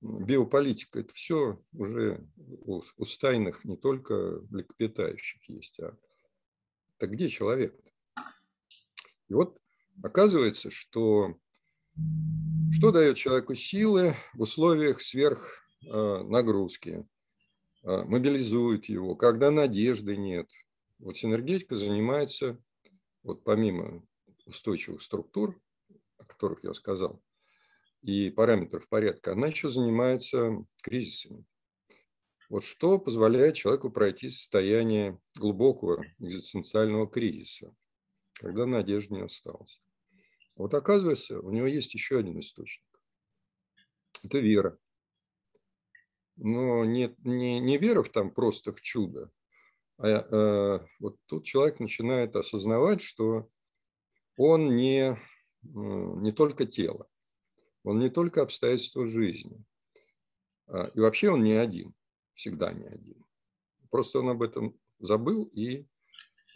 биополитика. 0.00 1.00
Это 1.00 1.14
все 1.14 1.62
уже 1.72 2.26
у, 2.36 2.82
у 2.96 3.04
стайных 3.04 3.64
не 3.64 3.76
только 3.76 4.40
млекопитающих 4.50 5.48
есть, 5.48 5.78
а 5.80 5.96
так 6.96 7.10
где 7.10 7.28
человек? 7.28 7.78
И 9.28 9.34
вот 9.34 9.58
оказывается, 10.02 10.70
что 10.70 11.36
что 12.70 12.92
дает 12.92 13.16
человеку 13.16 13.54
силы 13.54 14.14
в 14.34 14.42
условиях 14.42 15.02
сверхнагрузки? 15.02 17.06
А, 17.82 18.04
мобилизует 18.04 18.86
его, 18.86 19.16
когда 19.16 19.50
надежды 19.50 20.16
нет. 20.16 20.48
Вот 20.98 21.16
синергетика 21.16 21.76
занимается, 21.76 22.58
вот 23.22 23.44
помимо 23.44 24.04
устойчивых 24.46 25.02
структур, 25.02 25.60
о 26.18 26.24
которых 26.24 26.64
я 26.64 26.74
сказал, 26.74 27.22
и 28.02 28.30
параметров 28.30 28.88
порядка, 28.88 29.32
она 29.32 29.48
еще 29.48 29.68
занимается 29.68 30.64
кризисами. 30.82 31.44
Вот 32.48 32.64
что 32.64 32.98
позволяет 32.98 33.56
человеку 33.56 33.90
пройти 33.90 34.30
состояние 34.30 35.20
глубокого 35.34 36.04
экзистенциального 36.18 37.06
кризиса, 37.06 37.74
когда 38.38 38.66
надежды 38.66 39.14
не 39.14 39.22
осталось. 39.22 39.80
Вот 40.56 40.74
оказывается, 40.74 41.40
у 41.40 41.50
него 41.50 41.66
есть 41.66 41.94
еще 41.94 42.18
один 42.18 42.40
источник. 42.40 42.84
Это 44.22 44.38
вера 44.38 44.78
но 46.38 46.84
не, 46.84 47.14
не, 47.24 47.60
не 47.60 47.78
вера 47.78 48.02
в 48.02 48.10
там 48.10 48.30
просто 48.30 48.72
в 48.72 48.80
чудо, 48.80 49.30
а 49.98 50.06
э, 50.06 50.86
вот 51.00 51.16
тут 51.26 51.44
человек 51.44 51.80
начинает 51.80 52.36
осознавать, 52.36 53.02
что 53.02 53.50
он 54.36 54.76
не, 54.76 55.18
не 55.62 56.30
только 56.30 56.64
тело, 56.64 57.08
он 57.82 57.98
не 57.98 58.08
только 58.08 58.42
обстоятельства 58.42 59.08
жизни, 59.08 59.64
а, 60.68 60.92
и 60.94 61.00
вообще 61.00 61.30
он 61.30 61.42
не 61.42 61.54
один, 61.54 61.92
всегда 62.34 62.72
не 62.72 62.86
один. 62.86 63.24
Просто 63.90 64.20
он 64.20 64.28
об 64.28 64.42
этом 64.42 64.78
забыл 65.00 65.50
и 65.52 65.86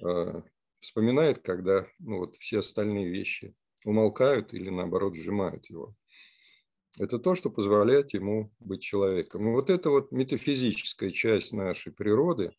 э, 0.05 0.43
вспоминает, 0.83 1.39
когда 1.39 1.87
ну, 1.99 2.19
вот 2.19 2.37
все 2.37 2.59
остальные 2.59 3.09
вещи 3.09 3.55
умолкают 3.85 4.53
или 4.53 4.69
наоборот 4.69 5.15
сжимают 5.15 5.71
его. 5.71 5.97
Это 6.99 7.19
то, 7.19 7.35
что 7.35 7.51
позволяет 7.51 8.12
ему 8.12 8.53
быть 8.61 8.83
человеком. 8.83 9.49
И 9.49 9.53
вот 9.53 9.71
эта 9.71 9.89
вот 9.89 10.12
метафизическая 10.12 11.11
часть 11.11 11.53
нашей 11.53 11.93
природы, 11.93 12.55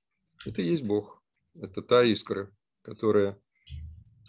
это 0.46 0.62
и 0.62 0.70
есть 0.70 0.84
Бог. 0.84 1.22
Это 1.62 1.84
та 1.84 2.04
искра, 2.04 2.50
которая 2.82 3.40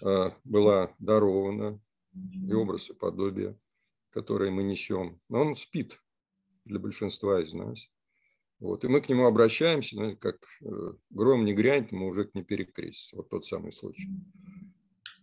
а, 0.03 0.37
была 0.45 0.95
дарована, 0.99 1.81
и 2.15 2.53
образ 2.53 2.91
и 2.91 2.95
подобие, 2.95 3.59
которые 4.11 4.51
мы 4.51 4.63
несем. 4.63 5.21
Но 5.29 5.41
он 5.41 5.57
спит 5.57 6.01
для 6.65 6.79
большинства 6.79 7.41
из 7.41 7.53
нас. 7.55 7.89
Вот. 8.61 8.85
И 8.85 8.89
мы 8.89 9.01
к 9.01 9.09
нему 9.09 9.27
обращаемся, 9.27 9.97
ну, 9.97 10.17
как 10.17 10.39
э, 10.63 10.93
гром 11.11 11.45
не 11.45 11.55
грянет, 11.55 11.93
мы 11.93 12.07
уже 12.07 12.25
к 12.25 12.35
не 12.35 12.43
перекреститься. 12.43 13.17
Вот 13.17 13.29
тот 13.29 13.45
самый 13.45 13.73
случай. 13.73 14.09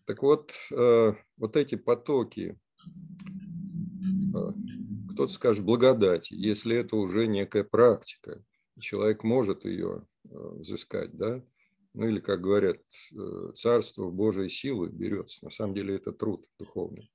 Так 0.05 0.21
вот, 0.21 0.53
э, 0.71 1.13
вот 1.37 1.55
эти 1.55 1.75
потоки 1.75 2.59
а, 4.33 4.53
кто-то 5.13 5.31
скажет 5.31 5.63
благодати, 5.63 6.33
если 6.33 6.75
это 6.75 6.95
уже 6.95 7.27
некая 7.27 7.63
практика, 7.63 8.43
человек 8.79 9.23
может 9.23 9.65
ее 9.65 10.05
э, 10.23 10.29
взыскать, 10.29 11.15
да, 11.15 11.43
ну 11.93 12.07
или, 12.07 12.19
как 12.19 12.41
говорят, 12.41 12.77
э, 13.13 13.51
царство 13.55 14.09
Божьей 14.09 14.49
силы 14.49 14.89
берется. 14.89 15.43
На 15.43 15.51
самом 15.51 15.75
деле 15.75 15.95
это 15.95 16.11
труд 16.11 16.45
духовный. 16.57 17.11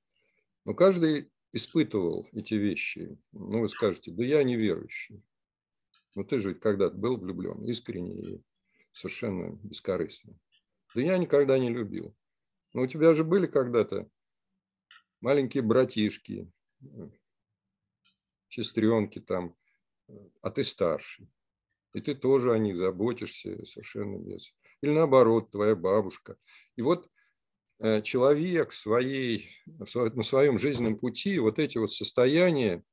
Но 0.65 0.73
каждый 0.73 1.31
испытывал 1.51 2.27
эти 2.33 2.53
вещи. 2.53 3.17
Ну, 3.31 3.61
вы 3.61 3.69
скажете, 3.69 4.11
да 4.11 4.23
я 4.23 4.43
неверующий. 4.43 5.23
Ну, 6.17 6.23
ты 6.23 6.39
же 6.39 6.55
когда-то 6.55 6.97
был 6.97 7.17
влюблен, 7.17 7.63
искренне 7.63 8.37
и 8.37 8.43
совершенно 8.91 9.51
бескорыстно. 9.61 10.33
Да 10.95 11.01
я 11.01 11.15
никогда 11.19 11.59
не 11.59 11.69
любил. 11.69 12.15
Но 12.73 12.81
у 12.81 12.87
тебя 12.87 13.13
же 13.13 13.23
были 13.23 13.45
когда-то 13.45 14.09
маленькие 15.21 15.61
братишки, 15.61 16.51
сестренки 18.49 19.19
там, 19.19 19.55
а 20.41 20.49
ты 20.49 20.63
старший. 20.63 21.29
И 21.93 22.01
ты 22.01 22.15
тоже 22.15 22.51
о 22.51 22.57
них 22.57 22.77
заботишься 22.77 23.63
совершенно 23.67 24.17
без. 24.17 24.55
Или 24.81 24.93
наоборот, 24.93 25.51
твоя 25.51 25.75
бабушка. 25.75 26.35
И 26.77 26.81
вот 26.81 27.11
э, 27.77 28.01
человек 28.01 28.73
своей, 28.73 29.51
на 29.67 30.23
своем 30.23 30.57
жизненном 30.57 30.97
пути 30.97 31.37
вот 31.37 31.59
эти 31.59 31.77
вот 31.77 31.91
состояния, 31.91 32.83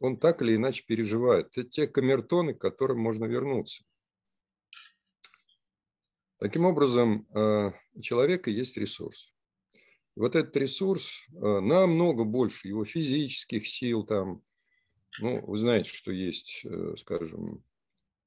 он 0.00 0.18
так 0.18 0.42
или 0.42 0.56
иначе 0.56 0.84
переживает. 0.86 1.48
Это 1.56 1.64
те 1.68 1.86
камертоны, 1.86 2.54
к 2.54 2.60
которым 2.60 2.98
можно 3.00 3.24
вернуться. 3.24 3.84
Таким 6.38 6.64
образом, 6.66 7.26
э, 7.34 7.72
у 7.94 8.00
человека 8.02 8.50
есть 8.50 8.76
ресурс. 8.76 9.32
Вот 10.14 10.34
этот 10.34 10.56
ресурс 10.56 11.26
намного 11.30 12.24
больше 12.24 12.68
его 12.68 12.86
физических 12.86 13.66
сил, 13.68 14.04
там, 14.04 14.42
ну, 15.20 15.44
вы 15.44 15.58
знаете, 15.58 15.90
что 15.90 16.10
есть, 16.10 16.64
скажем, 16.96 17.62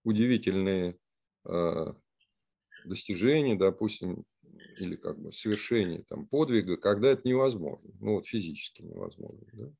удивительные 0.03 0.99
достижения, 2.85 3.55
допустим, 3.55 4.25
или 4.79 4.95
как 4.95 5.19
бы 5.19 5.31
совершение 5.31 6.03
там, 6.03 6.25
подвига, 6.27 6.77
когда 6.77 7.09
это 7.09 7.27
невозможно, 7.27 7.91
ну 7.99 8.15
вот 8.15 8.27
физически 8.27 8.81
невозможно. 8.81 9.45
Да? 9.53 9.71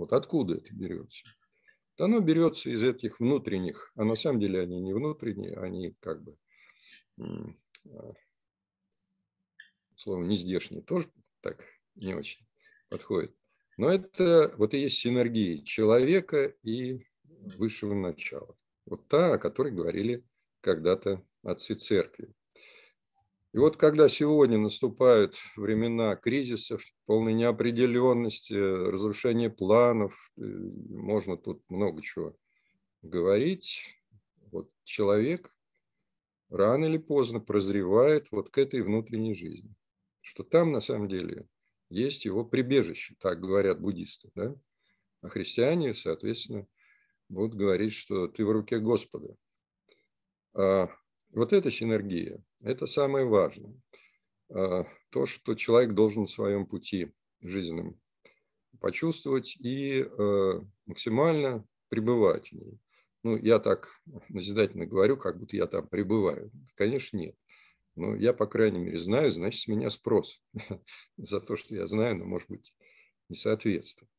Вот 0.00 0.14
откуда 0.14 0.54
это 0.54 0.72
берется? 0.72 1.26
Оно 1.98 2.20
берется 2.20 2.70
из 2.70 2.82
этих 2.82 3.20
внутренних, 3.20 3.92
а 3.96 4.04
на 4.04 4.14
самом 4.14 4.40
деле 4.40 4.60
они 4.60 4.80
не 4.80 4.94
внутренние, 4.94 5.58
они 5.58 5.94
как 6.00 6.22
бы, 6.22 6.38
а, 7.18 8.14
слово 9.96 10.24
не 10.24 10.36
здешние, 10.36 10.80
тоже 10.80 11.12
так 11.42 11.62
не 11.96 12.14
очень 12.14 12.46
подходит. 12.88 13.36
Но 13.76 13.90
это 13.90 14.54
вот 14.56 14.72
и 14.72 14.78
есть 14.78 15.00
синергия 15.00 15.62
человека 15.64 16.46
и 16.62 17.06
высшего 17.58 17.92
начала. 17.92 18.56
Вот 18.86 19.06
та, 19.06 19.34
о 19.34 19.38
которой 19.38 19.70
говорили 19.70 20.24
когда-то 20.62 21.22
отцы 21.42 21.74
церкви. 21.74 22.32
И 23.52 23.58
вот 23.58 23.76
когда 23.76 24.08
сегодня 24.08 24.58
наступают 24.58 25.36
времена 25.56 26.14
кризисов, 26.14 26.84
полной 27.06 27.32
неопределенности, 27.32 28.52
разрушения 28.52 29.50
планов, 29.50 30.14
э, 30.36 30.42
можно 30.42 31.36
тут 31.36 31.62
много 31.68 32.00
чего 32.00 32.36
говорить, 33.02 33.98
вот 34.52 34.70
человек 34.84 35.52
рано 36.48 36.84
или 36.84 36.98
поздно 36.98 37.40
прозревает 37.40 38.28
вот 38.30 38.50
к 38.50 38.58
этой 38.58 38.82
внутренней 38.82 39.34
жизни, 39.34 39.74
что 40.20 40.44
там 40.44 40.70
на 40.70 40.80
самом 40.80 41.08
деле 41.08 41.48
есть 41.88 42.24
его 42.24 42.44
прибежище, 42.44 43.16
так 43.18 43.40
говорят 43.40 43.80
буддисты, 43.80 44.30
да? 44.36 44.54
а 45.22 45.28
христиане, 45.28 45.92
соответственно, 45.92 46.68
будут 47.28 47.56
говорить, 47.56 47.94
что 47.94 48.28
ты 48.28 48.44
в 48.44 48.50
руке 48.52 48.78
Господа. 48.78 49.34
А 51.32 51.38
вот 51.38 51.52
эта 51.52 51.70
синергия, 51.70 52.42
это 52.62 52.86
самое 52.86 53.24
важное. 53.24 53.74
А, 54.48 54.84
то, 55.10 55.26
что 55.26 55.54
человек 55.54 55.94
должен 55.94 56.26
в 56.26 56.30
своем 56.30 56.66
пути 56.66 57.12
жизненном 57.40 58.00
почувствовать 58.80 59.56
и 59.56 60.00
э, 60.02 60.60
максимально 60.86 61.66
пребывать 61.88 62.48
в 62.48 62.52
ней. 62.52 62.78
Ну, 63.22 63.36
я 63.36 63.58
так 63.58 63.88
назидательно 64.28 64.86
говорю, 64.86 65.16
как 65.16 65.38
будто 65.38 65.56
я 65.56 65.66
там 65.66 65.86
пребываю. 65.86 66.50
Конечно, 66.74 67.18
нет. 67.18 67.36
Но 67.94 68.16
я, 68.16 68.32
по 68.32 68.46
крайней 68.46 68.78
мере, 68.78 68.98
знаю, 68.98 69.30
значит, 69.30 69.60
с 69.60 69.68
меня 69.68 69.90
спрос 69.90 70.42
за 71.16 71.40
то, 71.40 71.56
что 71.56 71.74
я 71.74 71.86
знаю, 71.86 72.16
но, 72.16 72.24
может 72.24 72.48
быть, 72.48 72.72
не 73.28 73.36
соответствует. 73.36 74.10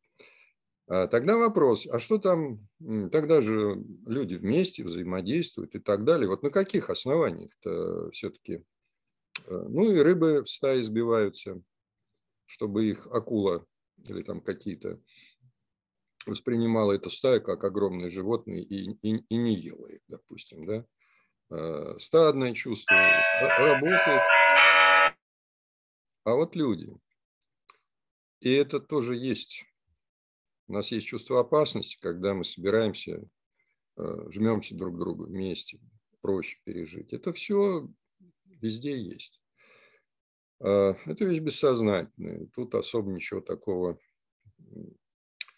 А 0.94 1.08
тогда 1.08 1.38
вопрос, 1.38 1.88
а 1.88 2.00
что 2.00 2.18
там, 2.18 2.68
тогда 3.14 3.40
же 3.40 3.82
люди 4.06 4.36
вместе 4.36 4.84
взаимодействуют 4.84 5.74
и 5.74 5.80
так 5.80 6.04
далее. 6.04 6.28
Вот 6.28 6.44
на 6.44 6.50
каких 6.50 6.90
основаниях-то 6.90 8.12
все-таки? 8.12 8.66
Э, 9.46 9.68
ну 9.70 9.90
и 9.90 9.98
рыбы 10.00 10.44
в 10.44 10.50
стае 10.50 10.84
сбиваются, 10.84 11.62
чтобы 12.46 12.90
их 12.90 13.08
акула 13.08 13.66
или 14.04 14.22
там 14.22 14.42
какие-то 14.42 15.00
воспринимала 16.26 16.92
эту 16.92 17.10
стаю 17.10 17.42
как 17.42 17.64
огромные 17.64 18.10
животные 18.10 18.62
и, 18.62 18.92
и, 19.02 19.16
и 19.30 19.36
не 19.38 19.56
ела 19.56 19.88
их, 19.88 20.02
допустим, 20.10 20.66
да. 20.66 20.86
Э, 21.52 21.98
стадное 22.00 22.54
чувство 22.54 22.98
работает. 23.58 24.24
А 26.26 26.34
вот 26.34 26.54
люди. 26.58 26.94
И 28.42 28.52
это 28.52 28.82
тоже 28.82 29.16
есть 29.16 29.71
у 30.68 30.74
нас 30.74 30.92
есть 30.92 31.08
чувство 31.08 31.40
опасности, 31.40 31.98
когда 32.02 32.34
мы 32.34 32.44
собираемся, 32.44 33.24
э, 33.98 34.30
жмемся 34.30 34.76
друг 34.76 34.96
к 34.96 35.00
другу 35.00 35.26
вместе, 35.26 35.80
проще 36.22 36.58
пережить. 36.64 37.14
Это 37.14 37.34
все 37.34 37.90
везде 38.46 38.98
есть. 38.98 39.42
А, 40.60 40.96
это 41.06 41.26
вещь 41.26 41.40
бессознательная. 41.40 42.48
Тут 42.54 42.76
особо 42.76 43.12
ничего 43.12 43.42
такого. 43.42 44.00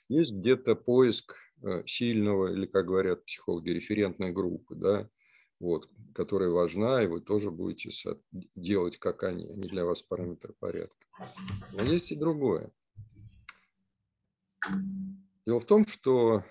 Есть 0.10 0.34
где-то 0.34 0.76
поиск 0.76 1.36
э, 1.62 1.84
сильного, 1.86 2.54
или, 2.54 2.66
как 2.66 2.88
говорят 2.88 3.26
психологи, 3.26 3.70
референтной 3.70 4.32
группы, 4.32 4.76
да, 4.76 5.10
вот, 5.60 5.90
которая 6.14 6.50
важна, 6.50 7.04
и 7.04 7.08
вы 7.08 7.22
тоже 7.22 7.52
будете 7.52 7.90
делать, 8.56 8.98
как 8.98 9.24
они. 9.24 9.48
Они 9.48 9.64
для 9.64 9.86
вас 9.86 10.02
параметр 10.02 10.54
порядка. 10.60 10.96
Но 11.74 11.84
есть 11.84 12.12
и 12.12 12.16
другое. 12.16 12.72
Дело 15.46 15.60
в 15.60 15.66
том, 15.66 15.86
что 15.86 16.44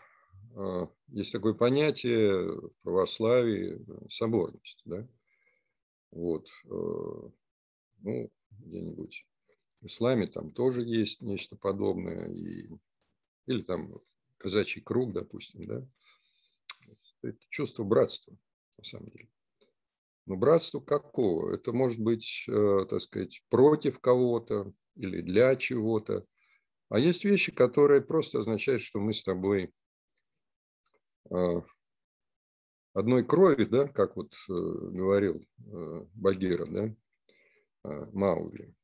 э, 0.55 0.87
есть 1.09 1.33
такое 1.33 1.55
понятие 1.55 2.61
в 2.61 2.72
православии 2.83 3.81
э, 3.81 4.09
соборность. 4.11 4.83
Да? 4.85 5.09
Вот. 6.11 6.46
Э, 6.66 7.31
ну, 8.01 8.31
где-нибудь 8.51 9.27
в 9.81 9.87
исламе 9.87 10.27
там 10.27 10.53
тоже 10.53 10.83
есть 10.83 11.22
нечто 11.22 11.57
подобное. 11.57 12.29
И, 12.29 12.68
или 13.46 13.62
там 13.62 14.01
казачий 14.37 14.83
круг, 14.83 15.12
допустим. 15.12 15.66
Да? 15.66 15.87
Это 17.22 17.38
чувство 17.48 17.85
братства, 17.85 18.37
на 18.77 18.85
самом 18.85 19.11
деле. 19.11 19.31
Но 20.27 20.37
братство 20.37 20.81
какого? 20.81 21.55
Это 21.55 21.72
может 21.72 21.98
быть, 21.98 22.44
так 22.46 23.01
сказать, 23.01 23.42
против 23.48 23.98
кого-то 24.01 24.72
или 24.94 25.20
для 25.20 25.57
чего-то. 25.57 26.27
А 26.92 26.98
есть 26.98 27.24
вещи, 27.24 27.52
которые 27.52 28.02
просто 28.02 28.40
означают, 28.40 28.83
что 28.83 29.00
мы 29.00 29.14
с 29.14 29.24
тобой 29.24 29.72
а, 31.31 31.62
одной 32.92 33.24
крови, 33.24 33.64
да, 33.64 33.88
как 33.88 34.14
вот 34.14 34.35
э, 34.35 34.52
говорил 34.52 35.42
э, 35.59 36.05
Багира, 36.12 36.66
да, 36.66 36.94
а, 37.85 38.11
Маугли, 38.12 38.74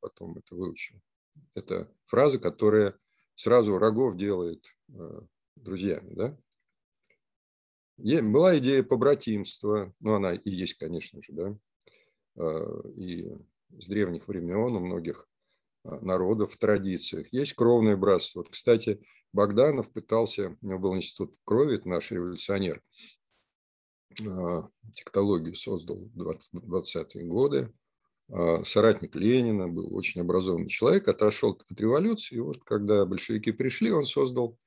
потом 0.00 0.36
это 0.36 0.54
выучил. 0.54 1.00
Это 1.54 1.90
фраза, 2.04 2.38
которая 2.38 2.98
сразу 3.34 3.72
врагов 3.72 4.18
делает 4.18 4.66
э, 4.90 5.20
друзьями, 5.54 6.12
да. 6.12 6.38
Была 7.96 8.58
идея 8.58 8.82
побратимства, 8.82 9.94
ну, 10.00 10.16
она 10.16 10.34
и 10.34 10.50
есть, 10.50 10.74
конечно 10.74 11.22
же, 11.22 11.32
да, 11.32 11.58
а, 12.36 12.90
и 12.90 13.26
с 13.70 13.86
древних 13.86 14.28
времен 14.28 14.76
у 14.76 14.80
многих 14.80 15.26
а, 15.26 15.35
народов 16.00 16.52
в 16.52 16.58
традициях. 16.58 17.28
Есть 17.32 17.54
кровное 17.54 17.96
братство. 17.96 18.40
Вот, 18.40 18.50
кстати, 18.50 19.00
Богданов 19.32 19.92
пытался, 19.92 20.56
у 20.60 20.66
него 20.66 20.78
был 20.78 20.96
институт 20.96 21.34
крови, 21.44 21.76
это 21.76 21.88
наш 21.88 22.10
революционер, 22.10 22.82
а, 24.26 24.68
тектологию 24.94 25.54
создал 25.54 26.08
в 26.14 26.54
20-е 26.54 27.24
годы, 27.24 27.72
а, 28.30 28.64
соратник 28.64 29.14
Ленина, 29.14 29.68
был 29.68 29.94
очень 29.94 30.22
образованный 30.22 30.68
человек, 30.68 31.08
отошел 31.08 31.50
от 31.50 31.80
революции, 31.80 32.36
и 32.36 32.40
вот 32.40 32.64
когда 32.64 33.04
большевики 33.04 33.52
пришли, 33.52 33.90
он 33.90 34.06
создал 34.06 34.58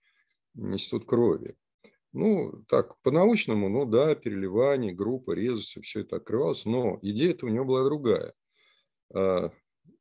институт 0.55 1.05
крови. 1.05 1.55
Ну, 2.11 2.63
так, 2.67 2.99
по-научному, 3.01 3.69
ну 3.69 3.85
да, 3.85 4.15
переливание, 4.15 4.93
группа, 4.93 5.31
резусы, 5.31 5.81
все 5.81 6.01
это 6.01 6.15
открывалось, 6.17 6.65
но 6.65 6.97
идея-то 7.03 7.45
у 7.45 7.49
него 7.49 7.65
была 7.65 7.83
другая. 7.83 8.33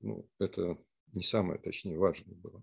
Ну, 0.01 0.27
это 0.39 0.79
не 1.13 1.23
самое, 1.23 1.59
точнее, 1.59 1.99
важное 1.99 2.35
было. 2.35 2.63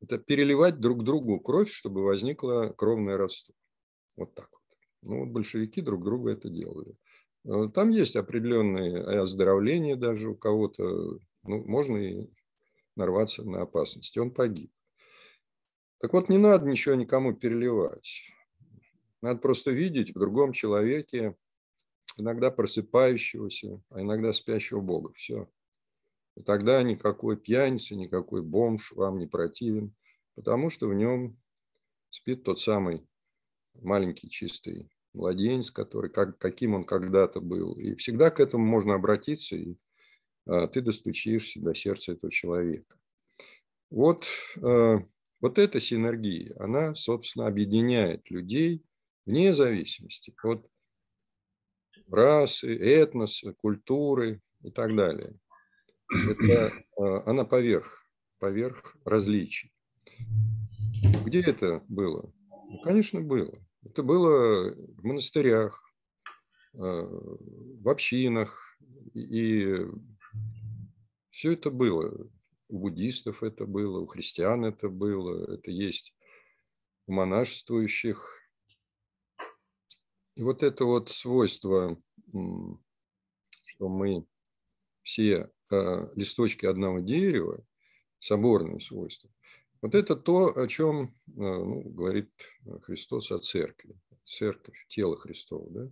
Это 0.00 0.18
переливать 0.18 0.80
друг 0.80 1.04
другу 1.04 1.40
кровь, 1.40 1.70
чтобы 1.70 2.02
возникло 2.02 2.74
кровное 2.76 3.16
родство. 3.16 3.54
Вот 4.16 4.34
так 4.34 4.48
вот. 4.50 4.60
Ну, 5.02 5.20
вот 5.20 5.28
большевики 5.28 5.80
друг 5.80 6.04
друга 6.04 6.32
это 6.32 6.48
делали. 6.48 6.96
Э, 7.44 7.68
там 7.72 7.90
есть 7.90 8.16
определенные 8.16 9.02
оздоровления 9.20 9.96
даже 9.96 10.30
у 10.30 10.36
кого-то. 10.36 11.18
Ну, 11.42 11.64
можно 11.64 11.96
и 11.96 12.30
нарваться 12.96 13.44
на 13.44 13.62
опасность. 13.62 14.16
Он 14.18 14.30
погиб. 14.30 14.72
Так 16.00 16.12
вот, 16.14 16.28
не 16.28 16.38
надо 16.38 16.66
ничего 16.66 16.94
никому 16.94 17.34
переливать. 17.34 18.22
Надо 19.20 19.38
просто 19.40 19.70
видеть 19.70 20.14
в 20.14 20.18
другом 20.18 20.52
человеке 20.52 21.36
иногда 22.16 22.50
просыпающегося, 22.50 23.82
а 23.90 24.00
иногда 24.00 24.32
спящего 24.32 24.80
Бога. 24.80 25.12
Все. 25.14 25.48
И 26.40 26.42
тогда 26.42 26.82
никакой 26.82 27.36
пьяница, 27.36 27.94
никакой 27.94 28.42
бомж 28.42 28.92
вам 28.92 29.18
не 29.18 29.26
противен, 29.26 29.94
потому 30.34 30.70
что 30.70 30.88
в 30.88 30.94
нем 30.94 31.36
спит 32.08 32.44
тот 32.44 32.58
самый 32.58 33.06
маленький 33.74 34.30
чистый 34.30 34.88
младенец, 35.12 35.70
который, 35.70 36.08
как, 36.08 36.38
каким 36.38 36.72
он 36.72 36.84
когда-то 36.84 37.42
был. 37.42 37.74
И 37.74 37.94
всегда 37.96 38.30
к 38.30 38.40
этому 38.40 38.64
можно 38.64 38.94
обратиться, 38.94 39.54
и 39.54 39.76
а, 40.46 40.66
ты 40.66 40.80
достучишься 40.80 41.60
до 41.60 41.74
сердца 41.74 42.12
этого 42.12 42.32
человека. 42.32 42.96
Вот, 43.90 44.26
а, 44.62 45.00
вот 45.42 45.58
эта 45.58 45.78
синергия, 45.78 46.56
она, 46.58 46.94
собственно, 46.94 47.48
объединяет 47.48 48.30
людей 48.30 48.82
вне 49.26 49.52
зависимости 49.52 50.34
от 50.42 50.66
расы, 52.08 52.74
этноса, 52.74 53.52
культуры 53.52 54.40
и 54.62 54.70
так 54.70 54.96
далее. 54.96 55.38
Это, 56.10 56.72
а, 56.98 57.22
она 57.30 57.44
поверх, 57.44 58.04
поверх 58.38 58.96
различий. 59.04 59.72
Где 61.24 61.40
это 61.40 61.84
было? 61.88 62.32
Ну, 62.50 62.80
конечно, 62.82 63.20
было. 63.20 63.52
Это 63.84 64.02
было 64.02 64.74
в 64.74 65.04
монастырях, 65.04 65.82
а, 66.74 67.06
в 67.06 67.88
общинах. 67.88 68.76
И 69.14 69.76
все 71.30 71.52
это 71.52 71.70
было. 71.70 72.28
У 72.68 72.78
буддистов 72.78 73.42
это 73.42 73.66
было, 73.66 74.00
у 74.00 74.06
христиан 74.06 74.64
это 74.64 74.88
было, 74.88 75.54
это 75.54 75.70
есть 75.70 76.14
у 77.06 77.12
монашествующих. 77.12 78.40
И 80.36 80.42
вот 80.42 80.62
это 80.62 80.84
вот 80.84 81.10
свойство, 81.10 82.00
что 82.32 83.88
мы 83.88 84.24
все 85.02 85.50
листочки 86.14 86.66
одного 86.66 87.00
дерева, 87.00 87.64
соборные 88.18 88.80
свойства, 88.80 89.30
вот 89.82 89.94
это 89.94 90.14
то, 90.14 90.56
о 90.58 90.66
чем 90.66 91.14
а, 91.28 91.40
ну, 91.40 91.82
говорит 91.82 92.30
Христос 92.82 93.30
о 93.30 93.38
церкви. 93.38 93.98
Церковь, 94.24 94.86
тело 94.88 95.16
Христово, 95.16 95.70
да? 95.70 95.90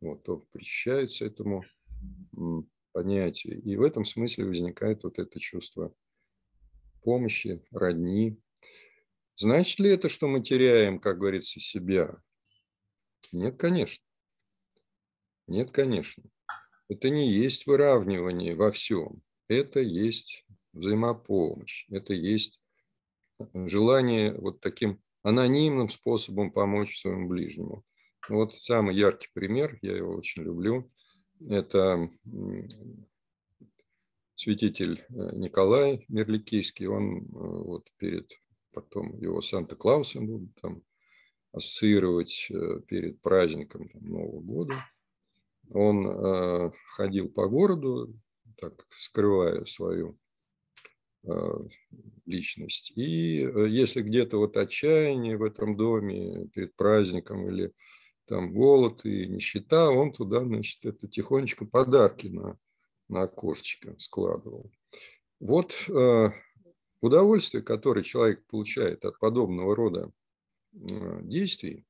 Вот, 0.00 0.22
то 0.22 0.38
причащается 0.52 1.24
этому 1.24 1.64
понятию. 2.92 3.60
И 3.62 3.76
в 3.76 3.82
этом 3.82 4.04
смысле 4.04 4.44
возникает 4.44 5.02
вот 5.04 5.18
это 5.18 5.40
чувство 5.40 5.94
помощи, 7.02 7.64
родни. 7.70 8.38
Значит 9.36 9.80
ли 9.80 9.90
это, 9.90 10.08
что 10.08 10.28
мы 10.28 10.42
теряем, 10.42 10.98
как 11.00 11.18
говорится, 11.18 11.60
себя? 11.60 12.22
Нет, 13.32 13.56
конечно. 13.56 14.04
Нет, 15.46 15.70
конечно. 15.70 16.24
Это 16.88 17.10
не 17.10 17.30
есть 17.30 17.66
выравнивание 17.66 18.54
во 18.54 18.70
всем. 18.70 19.22
Это 19.48 19.80
есть 19.80 20.44
взаимопомощь. 20.72 21.86
Это 21.90 22.14
есть 22.14 22.60
желание 23.54 24.34
вот 24.34 24.60
таким 24.60 25.00
анонимным 25.22 25.88
способом 25.88 26.52
помочь 26.52 27.00
своему 27.00 27.28
ближнему. 27.28 27.84
Вот 28.28 28.54
самый 28.54 28.94
яркий 28.96 29.28
пример, 29.32 29.78
я 29.82 29.96
его 29.96 30.14
очень 30.14 30.42
люблю, 30.42 30.90
это 31.48 32.10
святитель 34.34 35.04
э, 35.08 35.30
Николай 35.34 36.04
Мерликийский, 36.08 36.86
он 36.86 37.18
э, 37.18 37.22
вот 37.30 37.88
перед 37.96 38.30
потом 38.72 39.18
его 39.18 39.40
Санта-Клаусом 39.40 40.26
будут 40.26 40.54
там 40.60 40.82
ассоциировать 41.52 42.48
э, 42.50 42.80
перед 42.86 43.20
праздником 43.22 43.88
там, 43.88 44.04
Нового 44.04 44.40
года. 44.40 44.84
Он 45.70 46.06
э, 46.06 46.70
ходил 46.94 47.28
по 47.28 47.48
городу, 47.48 48.14
так 48.58 48.84
скрывая 48.96 49.64
свою 49.64 50.18
э, 51.24 51.30
личность. 52.24 52.92
И 52.96 53.38
если 53.68 54.02
где-то 54.02 54.38
вот 54.38 54.56
отчаяние 54.56 55.36
в 55.36 55.42
этом 55.42 55.76
доме 55.76 56.48
перед 56.48 56.74
праздником 56.76 57.48
или 57.48 57.72
там 58.26 58.52
голод 58.52 59.04
и 59.04 59.26
нищета, 59.26 59.90
он 59.90 60.12
туда, 60.12 60.44
значит, 60.44 60.84
это 60.84 61.08
тихонечко 61.08 61.64
подарки 61.64 62.26
на, 62.26 62.58
на 63.08 63.22
окошечко 63.22 63.94
складывал. 63.98 64.70
Вот 65.38 65.74
э, 65.88 66.30
удовольствие, 67.00 67.62
которое 67.62 68.02
человек 68.02 68.44
получает 68.46 69.04
от 69.04 69.18
подобного 69.18 69.76
рода 69.76 70.10
э, 70.72 71.20
действий, 71.22 71.84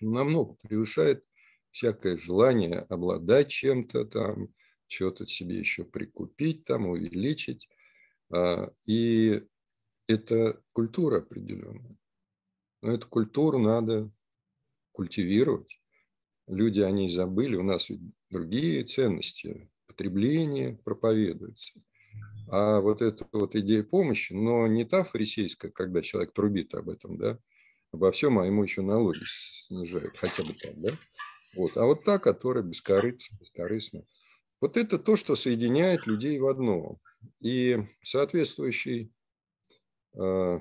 намного 0.00 0.54
превышает 0.62 1.24
всякое 1.70 2.16
желание 2.16 2.80
обладать 2.88 3.48
чем-то 3.48 4.04
там, 4.06 4.48
что-то 4.86 5.26
себе 5.26 5.58
еще 5.58 5.84
прикупить, 5.84 6.64
там, 6.64 6.86
увеличить. 6.86 7.68
А, 8.32 8.72
и 8.86 9.42
это 10.08 10.60
культура 10.72 11.18
определенная. 11.18 11.96
Но 12.82 12.92
эту 12.92 13.08
культуру 13.08 13.58
надо 13.58 14.10
культивировать. 14.92 15.80
Люди 16.46 16.80
о 16.80 16.90
ней 16.90 17.08
забыли, 17.08 17.54
у 17.54 17.62
нас 17.62 17.90
ведь 17.90 18.00
другие 18.28 18.84
ценности, 18.84 19.70
потребление 19.86 20.76
проповедуется. 20.84 21.80
А 22.50 22.80
вот 22.80 23.02
эта 23.02 23.28
вот 23.32 23.54
идея 23.54 23.84
помощи, 23.84 24.32
но 24.32 24.66
не 24.66 24.84
та 24.84 25.04
фарисейская, 25.04 25.70
когда 25.70 26.02
человек 26.02 26.32
трубит 26.32 26.74
об 26.74 26.88
этом, 26.88 27.16
да, 27.16 27.38
обо 27.92 28.10
всем, 28.10 28.38
а 28.38 28.46
ему 28.46 28.64
еще 28.64 28.82
налоги 28.82 29.22
снижают, 29.24 30.16
хотя 30.16 30.42
бы 30.42 30.52
так, 30.54 30.74
да, 30.80 30.90
вот, 31.54 31.76
а 31.76 31.84
вот 31.84 32.04
та, 32.04 32.18
которая 32.18 32.64
бескорыстна, 32.64 33.36
бескорыстна. 33.38 34.04
Вот 34.60 34.76
это 34.76 34.98
то, 34.98 35.16
что 35.16 35.36
соединяет 35.36 36.06
людей 36.06 36.38
в 36.38 36.46
одно. 36.46 36.98
И 37.40 37.78
соответствующий 38.02 39.12
э, 40.14 40.58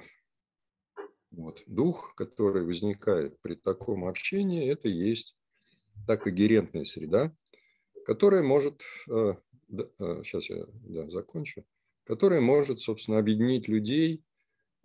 вот. 1.31 1.61
Дух, 1.67 2.15
который 2.15 2.65
возникает 2.65 3.39
при 3.41 3.55
таком 3.55 4.05
общении, 4.05 4.69
это 4.69 4.87
есть 4.87 5.35
та 6.07 6.17
когерентная 6.17 6.85
среда, 6.85 7.35
которая 8.05 8.41
может, 8.41 8.81
сейчас 9.05 10.49
э, 10.49 10.65
я 10.87 11.03
да, 11.03 11.09
закончу, 11.11 11.65
которая 12.05 12.41
может, 12.41 12.79
собственно, 12.79 13.19
объединить 13.19 13.67
людей 13.67 14.23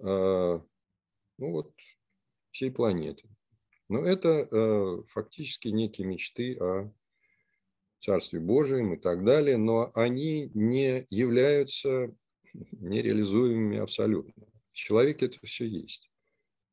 э, 0.00 0.60
ну 1.38 1.50
вот, 1.50 1.72
всей 2.50 2.70
планеты. 2.70 3.28
Но 3.88 4.04
это 4.04 4.48
э, 4.50 5.02
фактически 5.08 5.68
некие 5.68 6.06
мечты 6.06 6.56
о 6.58 6.90
Царстве 7.98 8.40
Божьем 8.40 8.94
и 8.94 8.96
так 8.96 9.24
далее, 9.24 9.56
но 9.56 9.90
они 9.94 10.50
не 10.54 11.06
являются 11.10 12.14
нереализуемыми 12.52 13.78
абсолютно. 13.78 14.46
В 14.72 14.76
человеке 14.76 15.26
это 15.26 15.38
все 15.42 15.66
есть. 15.66 16.10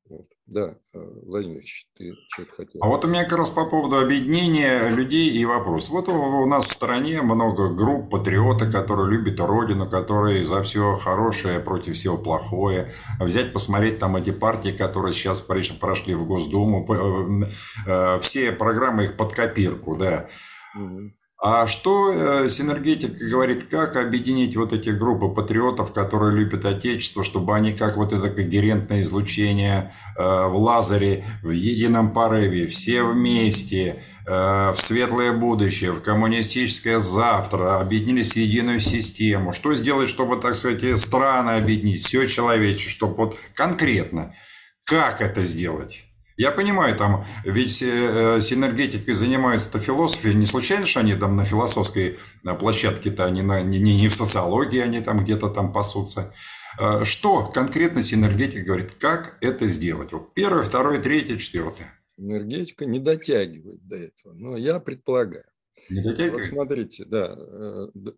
Вот. 0.06 0.30
Да, 0.52 0.76
э, 0.94 1.00
Владимир 1.26 1.62
ты 1.98 2.14
что-то 2.34 2.52
хотел. 2.52 2.84
А 2.84 2.88
вот 2.88 3.06
у 3.06 3.08
меня 3.08 3.24
как 3.24 3.40
раз 3.40 3.50
по 3.50 3.66
поводу 3.66 3.98
объединения 3.98 4.90
людей 4.90 5.30
и 5.30 5.46
вопрос. 5.46 5.88
Вот 5.88 6.10
у 6.10 6.46
нас 6.46 6.66
в 6.66 6.74
стране 6.74 7.22
много 7.22 7.74
групп 7.74 8.10
патриоты, 8.10 8.70
которые 8.70 9.10
любят 9.10 9.40
Родину, 9.40 9.90
которые 9.90 10.44
за 10.44 10.62
все 10.64 10.96
хорошее 10.96 11.62
против 11.62 11.96
всего 11.96 12.18
плохое. 12.18 12.92
Взять, 13.22 13.54
посмотреть 13.54 14.00
там 14.00 14.18
эти 14.18 14.32
партии, 14.32 14.72
которые 14.72 15.14
сейчас 15.14 15.40
прошли 15.40 16.16
в 16.16 16.26
Госдуму, 16.26 16.86
э, 16.86 17.50
э, 17.88 18.20
все 18.20 18.52
программы 18.52 19.06
их 19.06 19.16
под 19.16 19.32
копирку, 19.32 19.96
да. 19.96 20.28
Угу. 20.76 21.14
А 21.44 21.66
что 21.66 22.14
э, 22.14 22.50
синергетика 22.50 23.18
говорит, 23.18 23.64
как 23.64 23.96
объединить 23.96 24.56
вот 24.56 24.74
эти 24.74 24.90
группы 24.90 25.28
патриотов, 25.28 25.92
которые 25.92 26.38
любят 26.38 26.66
Отечество, 26.66 27.24
чтобы 27.24 27.56
они 27.56 27.74
как 27.74 27.98
вот 27.98 28.14
это 28.14 28.30
когерентное 28.30 29.02
излучение 29.02 29.92
э, 30.16 30.22
в 30.22 30.56
лазере, 30.56 31.26
в 31.42 31.50
едином 31.50 32.14
порыве, 32.14 32.68
все 32.68 33.02
вместе, 33.02 34.04
э, 34.28 34.32
в 34.72 34.76
светлое 34.78 35.34
будущее, 35.34 35.94
в 35.94 36.02
коммунистическое 36.02 37.00
завтра, 37.00 37.80
объединились 37.80 38.34
в 38.34 38.36
единую 38.36 38.80
систему. 38.80 39.52
Что 39.52 39.74
сделать, 39.74 40.10
чтобы, 40.10 40.40
так 40.40 40.56
сказать, 40.56 41.00
страны 41.00 41.58
объединить, 41.58 42.06
все 42.06 42.28
человечество, 42.28 42.92
чтобы 42.92 43.16
вот 43.16 43.38
конкретно, 43.56 44.36
как 44.84 45.22
это 45.22 45.44
сделать? 45.46 46.06
Я 46.42 46.50
понимаю, 46.50 46.98
там, 46.98 47.24
ведь 47.46 47.84
э, 47.84 48.42
синергетикой 48.42 49.14
занимаются-то 49.14 49.78
философы, 49.78 50.34
не 50.34 50.48
случайно 50.48 50.88
же 50.88 50.98
они 50.98 51.14
там 51.14 51.36
на 51.36 51.46
философской 51.46 52.18
э, 52.18 52.56
площадке-то, 52.56 53.26
они 53.26 53.44
на, 53.44 53.62
не, 53.62 53.78
не 53.78 54.08
в 54.08 54.16
социологии, 54.16 54.80
они 54.80 55.02
там 55.02 55.24
где-то 55.24 55.52
там 55.52 55.72
пасутся. 55.72 56.34
Э, 56.80 57.04
что 57.04 57.46
конкретно 57.46 58.02
синергетика 58.02 58.66
говорит, 58.66 58.96
как 58.96 59.38
это 59.40 59.68
сделать? 59.68 60.14
Вот 60.14 60.34
первое, 60.34 60.64
второе, 60.64 61.00
третье, 61.00 61.38
четвертое. 61.38 61.94
Энергетика 62.18 62.88
не 62.88 62.98
дотягивает 62.98 63.88
до 63.88 63.98
этого, 63.98 64.34
но 64.34 64.58
я 64.58 64.80
предполагаю. 64.80 65.46
Не 65.92 66.02
дотягивает? 66.02 66.50
Вот 66.50 66.56
смотрите, 66.56 67.06
да. 67.06 67.38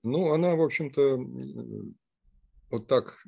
Ну, 0.01 0.31
она, 0.31 0.55
в 0.55 0.61
общем-то, 0.61 1.19
вот 2.71 2.87
так 2.87 3.21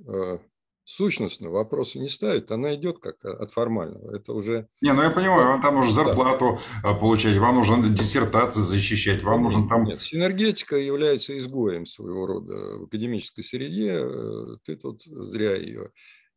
сущностно 0.86 1.50
вопросы 1.50 2.00
не 2.00 2.08
ставит, 2.08 2.52
она 2.52 2.76
идет 2.76 3.00
как 3.00 3.26
от 3.26 3.52
формального. 3.52 4.16
Это 4.16 4.34
уже... 4.34 4.68
Не, 4.82 4.94
ну 4.94 5.02
я 5.02 5.10
понимаю, 5.10 5.48
вам 5.48 5.62
там 5.62 5.76
нужно 5.76 5.92
зарплату 5.92 6.60
да. 6.84 6.94
получать, 6.94 7.36
вам 7.38 7.56
нужно 7.56 7.90
диссертации 7.90 8.62
защищать, 8.62 9.24
вам 9.24 9.42
нет, 9.42 9.52
нужно 9.52 9.68
там... 9.68 9.84
Нет, 9.84 10.02
синергетика 10.02 10.78
является 10.78 11.38
изгоем 11.38 11.88
своего 11.88 12.28
рода 12.28 12.54
в 12.54 12.84
академической 12.84 13.44
среде, 13.44 13.98
э, 14.00 14.58
ты 14.64 14.76
тут 14.76 15.02
зря 15.06 15.56
ее 15.56 15.92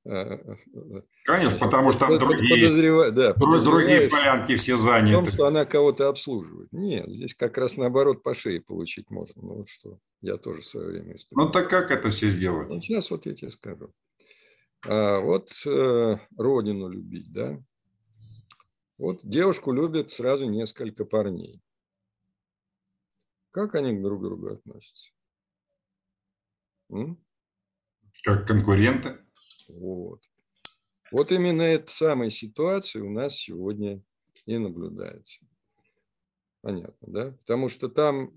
э, 0.07 0.39
Конечно, 1.25 1.59
потому 1.59 1.93
что 1.93 2.07
там 2.07 2.19
другие, 2.19 2.55
подозреваю, 2.55 3.13
да, 3.13 3.35
другие 3.35 4.09
полянки 4.09 4.57
все 4.57 4.79
заняты. 4.79 5.21
В 5.21 5.25
том, 5.25 5.33
что 5.33 5.47
она 5.47 5.67
кого-то 5.67 6.09
обслуживает. 6.09 6.73
Нет, 6.73 7.07
здесь 7.07 7.35
как 7.35 7.59
раз 7.59 7.77
наоборот 7.77 8.23
по 8.23 8.33
шее 8.33 8.63
получить 8.63 9.11
можно. 9.11 9.43
Ну 9.43 9.57
вот 9.57 9.69
что, 9.69 9.99
я 10.23 10.39
тоже 10.39 10.63
в 10.63 10.65
свое 10.65 10.89
время 10.89 11.17
испытал. 11.17 11.45
Ну 11.45 11.53
так 11.53 11.69
как 11.69 11.91
это 11.91 12.11
все 12.11 12.31
сделать? 12.31 12.69
Ну, 12.71 12.81
сейчас 12.81 13.11
вот 13.11 13.27
я 13.27 13.35
тебе 13.35 13.51
скажу. 13.51 13.93
А 14.87 15.21
вот 15.21 15.51
э, 15.67 16.19
родину 16.37 16.88
любить, 16.88 17.33
да? 17.33 17.62
Вот 18.99 19.21
девушку 19.23 19.73
любят 19.73 20.11
сразу 20.11 20.47
несколько 20.47 21.05
парней. 21.05 21.61
Как 23.51 23.75
они 23.75 23.99
друг 24.01 24.21
к 24.21 24.25
другу 24.25 24.53
относятся? 24.55 25.11
М? 26.91 27.19
Как 28.23 28.47
конкуренты? 28.47 29.19
Вот. 29.69 30.23
Вот 31.11 31.33
именно 31.33 31.62
эта 31.62 31.91
самая 31.91 32.31
ситуация 32.31 33.03
у 33.03 33.11
нас 33.11 33.37
сегодня 33.37 34.03
и 34.47 34.59
наблюдается. 34.59 35.41
Понятно, 36.61 37.07
да? 37.07 37.31
Потому 37.33 37.69
что 37.69 37.88
там... 37.88 38.33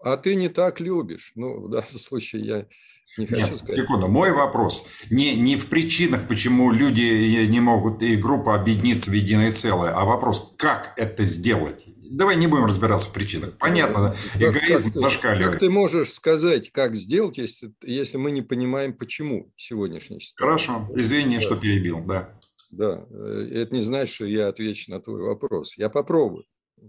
А 0.00 0.16
ты 0.16 0.34
не 0.36 0.48
так 0.48 0.80
любишь. 0.80 1.32
Ну, 1.34 1.66
в 1.66 1.70
данном 1.70 1.98
случае 1.98 2.42
я 2.42 2.68
не 3.16 3.26
хочу 3.26 3.50
Нет, 3.50 3.58
сказать. 3.58 3.80
Секунду, 3.80 4.08
мой 4.08 4.32
вопрос 4.32 4.86
не, 5.10 5.34
не 5.34 5.56
в 5.56 5.66
причинах, 5.66 6.28
почему 6.28 6.70
люди 6.70 7.46
не 7.46 7.60
могут 7.60 8.02
и 8.02 8.16
группа 8.16 8.54
объединиться 8.54 9.10
в 9.10 9.14
единое 9.14 9.52
целое, 9.52 9.92
а 9.92 10.04
вопрос, 10.04 10.54
как 10.56 10.92
это 10.96 11.24
сделать. 11.24 11.86
Давай 12.10 12.36
не 12.36 12.46
будем 12.46 12.64
разбираться 12.64 13.10
в 13.10 13.12
причинах. 13.12 13.52
Понятно, 13.58 14.14
как, 14.32 14.56
эгоизм 14.56 14.92
как, 14.92 15.02
зашкаливает. 15.02 15.50
Как 15.52 15.60
ты 15.60 15.70
можешь 15.70 16.12
сказать, 16.12 16.70
как 16.70 16.94
сделать, 16.94 17.38
если, 17.38 17.72
если 17.82 18.16
мы 18.16 18.30
не 18.30 18.42
понимаем, 18.42 18.94
почему 18.94 19.52
сегодняшний 19.56 20.20
ситуация? 20.20 20.66
Хорошо, 20.66 20.88
извини, 20.94 21.36
да. 21.36 21.40
что 21.42 21.56
перебил, 21.56 22.00
да. 22.00 22.38
Да, 22.70 23.06
э, 23.10 23.48
это 23.52 23.74
не 23.74 23.82
значит, 23.82 24.14
что 24.14 24.24
я 24.24 24.48
отвечу 24.48 24.90
на 24.90 25.00
твой 25.00 25.22
вопрос. 25.22 25.76
Я 25.76 25.88
попробую, 25.88 26.44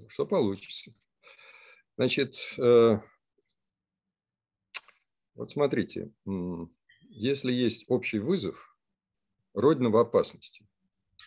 что 0.07 0.25
получится. 0.25 0.91
Значит, 1.97 2.37
э, 2.57 2.99
вот 5.39 5.51
смотрите, 5.51 6.11
если 7.09 7.53
есть 7.53 7.85
общий 7.87 8.19
вызов, 8.19 8.77
Родина 9.53 9.89
в 9.89 9.95
опасности. 9.95 10.67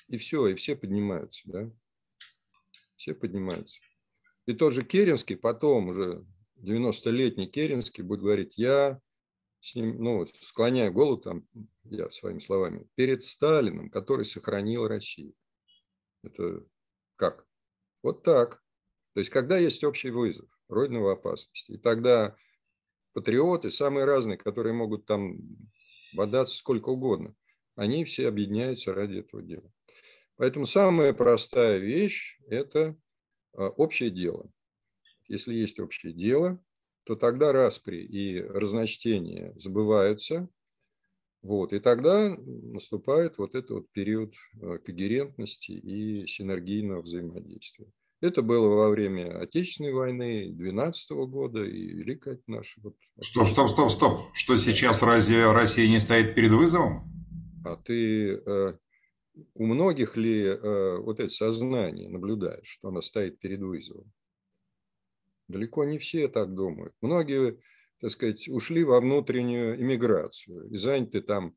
И 0.07 0.18
все, 0.18 0.48
и 0.48 0.55
все 0.55 0.77
поднимаются, 0.77 1.40
да? 1.46 1.70
Все 2.96 3.14
поднимаются. 3.14 3.81
И 4.44 4.53
тоже 4.53 4.85
Керенский 4.85 5.37
потом 5.37 5.88
уже 5.88 6.27
90-летний 6.59 7.46
Керенский 7.46 8.05
будет 8.05 8.20
говорить, 8.20 8.59
я 8.59 9.01
с 9.61 9.75
ним, 9.75 10.03
ну, 10.03 10.27
склоняю 10.27 10.92
голову, 10.92 11.16
там, 11.16 11.48
я 11.85 12.11
своими 12.11 12.38
словами, 12.38 12.87
перед 12.96 13.25
Сталином, 13.25 13.88
который 13.88 14.27
сохранил 14.27 14.87
Россию. 14.88 15.33
Это 16.22 16.66
как? 17.16 17.46
Вот 18.03 18.25
так. 18.25 18.62
То 19.14 19.20
есть, 19.20 19.31
когда 19.31 19.57
есть 19.57 19.83
общий 19.85 20.11
вызов, 20.11 20.51
Родина 20.68 21.01
в 21.01 21.09
опасности, 21.09 21.72
и 21.72 21.79
тогда 21.79 22.37
патриоты, 23.12 23.70
самые 23.70 24.05
разные, 24.05 24.38
которые 24.38 24.75
могут 24.75 25.07
там 25.07 25.38
бодаться 26.14 26.57
сколько 26.57 26.90
угодно, 26.90 27.35
они 27.75 28.05
все 28.05 28.29
объединяются 28.29 28.94
ради 28.94 29.18
этого 29.18 29.42
дела. 29.42 29.70
Поэтому 30.37 30.66
самая 30.66 31.12
простая 31.12 31.79
вещь– 31.79 32.38
это 32.48 32.96
а, 33.55 33.68
общее 33.68 34.11
дело. 34.11 34.51
Если 35.29 35.55
есть 35.55 35.79
общее 35.79 36.12
дело, 36.12 36.62
то 37.05 37.16
тогда 37.16 37.53
распри 37.53 38.05
и 38.05 38.40
разночтения 38.40 39.53
забываются, 39.57 40.48
вот, 41.42 41.72
и 41.72 41.81
тогда 41.81 42.37
наступает 42.38 43.38
вот 43.38 43.55
этот 43.55 43.70
вот 43.70 43.90
период 43.92 44.35
а, 44.61 44.79
когерентности 44.79 45.72
и 45.72 46.27
синергийного 46.27 47.03
взаимодействия. 47.03 47.90
Это 48.22 48.42
было 48.42 48.68
во 48.68 48.88
время 48.88 49.40
Отечественной 49.40 49.92
войны 49.92 50.52
12 50.52 51.11
года 51.26 51.64
и 51.64 51.88
Великой 51.88 52.40
нашей. 52.46 52.80
Вот. 52.80 52.94
Стоп, 53.20 53.48
стоп, 53.48 53.68
стоп, 53.68 53.90
стоп. 53.90 54.20
Что 54.32 54.56
сейчас 54.56 55.02
разве 55.02 55.50
Россия 55.50 55.88
не 55.88 55.98
стоит 55.98 56.37
перед 56.37 56.52
вызовом? 56.52 57.12
А 57.64 57.76
ты 57.76 58.37
э, 58.37 58.74
у 59.54 59.66
многих 59.66 60.16
ли 60.16 60.44
э, 60.44 60.98
вот 60.98 61.18
это 61.18 61.30
сознание 61.30 62.08
наблюдаешь, 62.08 62.68
что 62.68 62.88
она 62.88 63.02
стоит 63.02 63.40
перед 63.40 63.61
вызовом? 63.61 64.12
Далеко 65.48 65.85
не 65.85 65.98
все 65.98 66.28
так 66.28 66.54
думают. 66.54 66.94
Многие, 67.00 67.58
так 68.00 68.12
сказать, 68.12 68.48
ушли 68.48 68.85
во 68.85 69.00
внутреннюю 69.00 69.80
иммиграцию 69.80 70.68
и 70.70 70.76
заняты 70.76 71.22
там 71.22 71.56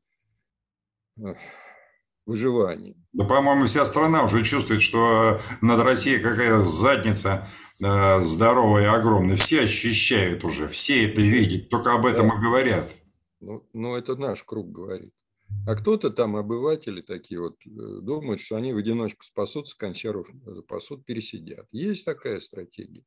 выживании. 2.26 2.96
Да, 3.12 3.24
по-моему, 3.24 3.66
вся 3.66 3.86
страна 3.86 4.24
уже 4.24 4.44
чувствует, 4.44 4.82
что 4.82 5.40
над 5.62 5.80
Россией 5.80 6.18
какая-то 6.18 6.64
задница 6.64 7.48
э, 7.82 8.20
здоровая 8.20 8.82
и 8.82 8.86
огромная. 8.86 9.36
Все 9.36 9.62
ощущают 9.62 10.44
уже, 10.44 10.68
все 10.68 11.08
это 11.08 11.20
видят, 11.20 11.70
только 11.70 11.94
об 11.94 12.04
этом 12.04 12.28
да. 12.28 12.34
и 12.36 12.40
говорят. 12.40 12.90
Ну, 13.40 13.66
ну, 13.72 13.96
это 13.96 14.16
наш 14.16 14.42
круг 14.42 14.70
говорит. 14.70 15.12
А 15.66 15.76
кто-то 15.76 16.10
там, 16.10 16.36
обыватели 16.36 17.00
такие 17.00 17.40
вот, 17.40 17.56
э, 17.64 18.00
думают, 18.02 18.40
что 18.40 18.56
они 18.56 18.72
в 18.72 18.78
одиночку 18.78 19.24
спасутся, 19.24 19.78
консервов 19.78 20.28
запасут, 20.44 21.06
пересидят. 21.06 21.66
Есть 21.70 22.04
такая 22.04 22.40
стратегия 22.40 23.04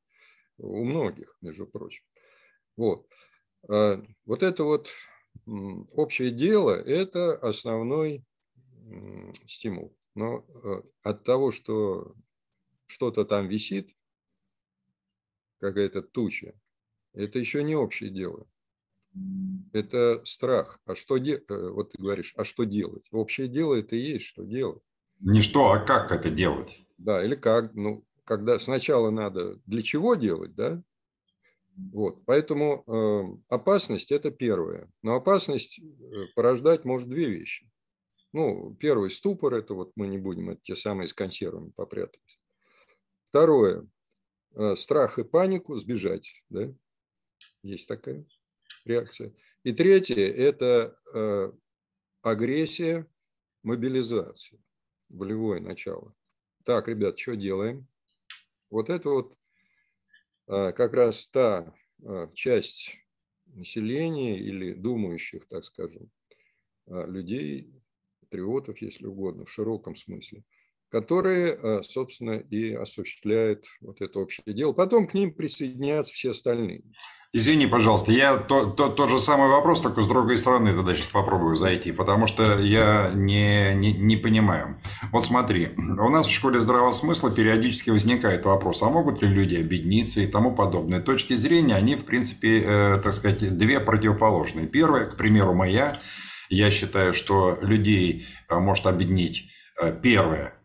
у 0.57 0.83
многих, 0.85 1.35
между 1.41 1.67
прочим. 1.67 2.03
Вот. 2.77 3.05
А 3.69 4.01
вот 4.25 4.43
это 4.43 4.63
вот 4.63 4.89
общее 5.93 6.31
дело– 6.31 6.71
это 6.85 7.35
основной 7.35 8.23
стимул. 9.45 9.97
Но 10.15 10.45
э, 10.63 10.81
от 11.03 11.23
того, 11.23 11.51
что 11.51 12.15
что-то 12.85 13.25
там 13.25 13.47
висит, 13.47 13.95
какая-то 15.59 16.01
туча, 16.01 16.53
это 17.13 17.39
еще 17.39 17.63
не 17.63 17.75
общее 17.75 18.09
дело. 18.09 18.47
Это 19.73 20.23
страх. 20.25 20.79
А 20.85 20.95
что 20.95 21.17
де... 21.17 21.43
Э, 21.49 21.69
вот 21.69 21.91
ты 21.91 22.01
говоришь, 22.01 22.33
а 22.37 22.43
что 22.43 22.63
делать? 22.63 23.07
Общее 23.11 23.47
дело 23.47 23.75
это 23.75 23.95
и 23.95 23.99
есть, 23.99 24.25
что 24.25 24.43
делать. 24.43 24.83
Не 25.19 25.41
что, 25.41 25.71
а 25.71 25.79
как 25.79 26.11
это 26.11 26.29
делать? 26.29 26.85
Да, 26.97 27.23
или 27.23 27.35
как. 27.35 27.73
Ну, 27.73 28.05
когда 28.23 28.59
сначала 28.59 29.09
надо 29.09 29.59
для 29.65 29.81
чего 29.81 30.15
делать, 30.15 30.55
да? 30.55 30.81
Вот, 31.91 32.23
поэтому 32.25 32.83
э, 32.85 33.53
опасность 33.53 34.11
это 34.11 34.31
первое. 34.31 34.89
Но 35.01 35.15
опасность 35.15 35.79
э, 35.79 35.83
порождать 36.35 36.85
может 36.85 37.09
две 37.09 37.29
вещи. 37.29 37.68
Ну, 38.31 38.75
первый 38.79 39.09
ступор, 39.09 39.55
это 39.55 39.73
вот 39.73 39.91
мы 39.95 40.07
не 40.07 40.19
будем, 40.19 40.51
это 40.51 40.61
те 40.61 40.75
самые 40.75 41.07
с 41.07 41.13
консервами 41.13 41.71
попрятались. 41.71 42.39
Второе, 43.29 43.87
э, 44.55 44.75
страх 44.75 45.17
и 45.17 45.23
панику 45.23 45.75
сбежать, 45.75 46.43
да, 46.49 46.71
есть 47.63 47.87
такая 47.87 48.25
реакция. 48.85 49.33
И 49.63 49.73
третье, 49.73 50.27
это 50.27 50.99
э, 51.13 51.51
агрессия, 52.21 53.07
мобилизация, 53.63 54.59
волевое 55.09 55.59
начало. 55.59 56.13
Так, 56.65 56.87
ребят, 56.87 57.17
что 57.17 57.35
делаем? 57.35 57.87
Вот 58.69 58.91
это 58.91 59.09
вот 59.09 59.37
э, 60.47 60.71
как 60.73 60.93
раз 60.93 61.27
та 61.27 61.73
часть 62.33 62.97
населения 63.47 64.39
или 64.39 64.73
думающих, 64.73 65.47
так 65.47 65.63
скажем, 65.63 66.09
людей, 66.85 67.78
патриотов, 68.29 68.81
если 68.81 69.05
угодно, 69.05 69.45
в 69.45 69.51
широком 69.51 69.95
смысле, 69.95 70.43
которые, 70.89 71.57
э, 71.61 71.83
собственно, 71.83 72.37
и 72.37 72.73
осуществляют 72.73 73.65
вот 73.81 74.01
это 74.01 74.19
общее 74.19 74.53
дело. 74.53 74.73
Потом 74.73 75.07
к 75.07 75.13
ним 75.13 75.33
присоединятся 75.33 76.13
все 76.13 76.31
остальные. 76.31 76.83
Извини, 77.31 77.67
пожалуйста, 77.67 78.11
я 78.11 78.37
то, 78.37 78.71
то, 78.71 78.89
тот 78.89 79.11
же 79.11 79.19
самый 79.19 79.49
вопрос, 79.49 79.81
только 79.81 80.01
с 80.01 80.07
другой 80.07 80.35
стороны 80.35 80.73
тогда 80.73 80.95
сейчас 80.95 81.09
попробую 81.09 81.57
зайти, 81.57 81.91
потому 81.91 82.25
что 82.25 82.57
я 82.57 83.11
не, 83.13 83.75
не, 83.75 83.93
не 83.93 84.15
понимаю. 84.17 84.81
Вот 85.11 85.25
смотри, 85.25 85.67
у 85.77 86.09
нас 86.09 86.25
в 86.25 86.31
школе 86.31 86.59
здравого 86.59 86.91
смысла 86.91 87.29
периодически 87.29 87.91
возникает 87.91 88.45
вопрос, 88.45 88.81
а 88.81 88.89
могут 88.89 89.21
ли 89.21 89.27
люди 89.27 89.57
объединиться 89.57 90.21
и 90.21 90.27
тому 90.27 90.55
подобное. 90.55 91.01
Точки 91.01 91.35
зрения, 91.35 91.75
они, 91.75 91.93
в 91.93 92.05
принципе, 92.05 92.63
э, 92.65 92.97
так 93.03 93.13
сказать, 93.13 93.55
две 93.55 93.79
противоположные. 93.79 94.65
Первая, 94.65 95.05
к 95.05 95.15
примеру, 95.15 95.53
моя– 95.53 95.99
я 96.49 96.71
считаю, 96.71 97.13
что 97.13 97.57
людей 97.61 98.25
э, 98.49 98.55
может 98.59 98.85
объединить 98.85 99.49
э, 99.81 99.97
первое, 100.01 100.55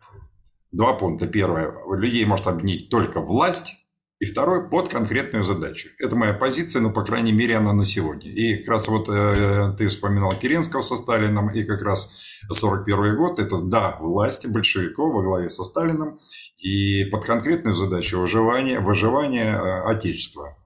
два 0.73 0.94
пункта. 0.94 1.27
Первое, 1.27 1.73
людей 1.97 2.25
может 2.25 2.47
объединить 2.47 2.90
только 2.90 3.20
власть, 3.20 3.75
и 4.20 4.27
второй 4.27 4.68
под 4.70 4.88
конкретную 4.88 5.44
задачу. 5.44 5.88
Это 5.99 6.16
моя 6.16 6.33
позиция, 6.33 6.81
но, 6.81 6.90
по 6.90 7.05
крайней 7.05 7.33
мере, 7.33 7.57
она 7.57 7.73
на 7.73 7.85
сегодня. 7.85 8.31
И 8.31 8.57
как 8.59 8.68
раз 8.68 8.88
вот 8.88 9.09
э, 9.09 9.75
ты 9.77 9.88
вспоминал 9.88 10.33
Керенского 10.33 10.81
со 10.83 10.97
Сталином, 10.97 11.51
и 11.51 11.64
как 11.64 11.83
раз 11.83 12.14
41 12.51 13.16
год, 13.16 13.38
это, 13.38 13.61
да, 13.61 13.99
власти 14.01 14.47
большевиков 14.47 15.12
во 15.12 15.23
главе 15.23 15.49
со 15.49 15.64
Сталином, 15.64 16.20
и 16.59 17.05
под 17.07 17.25
конкретную 17.25 17.75
задачу 17.75 18.20
выживания, 18.20 18.81
выживания 18.81 19.57
э, 19.57 19.83
Отечества. 19.90 20.57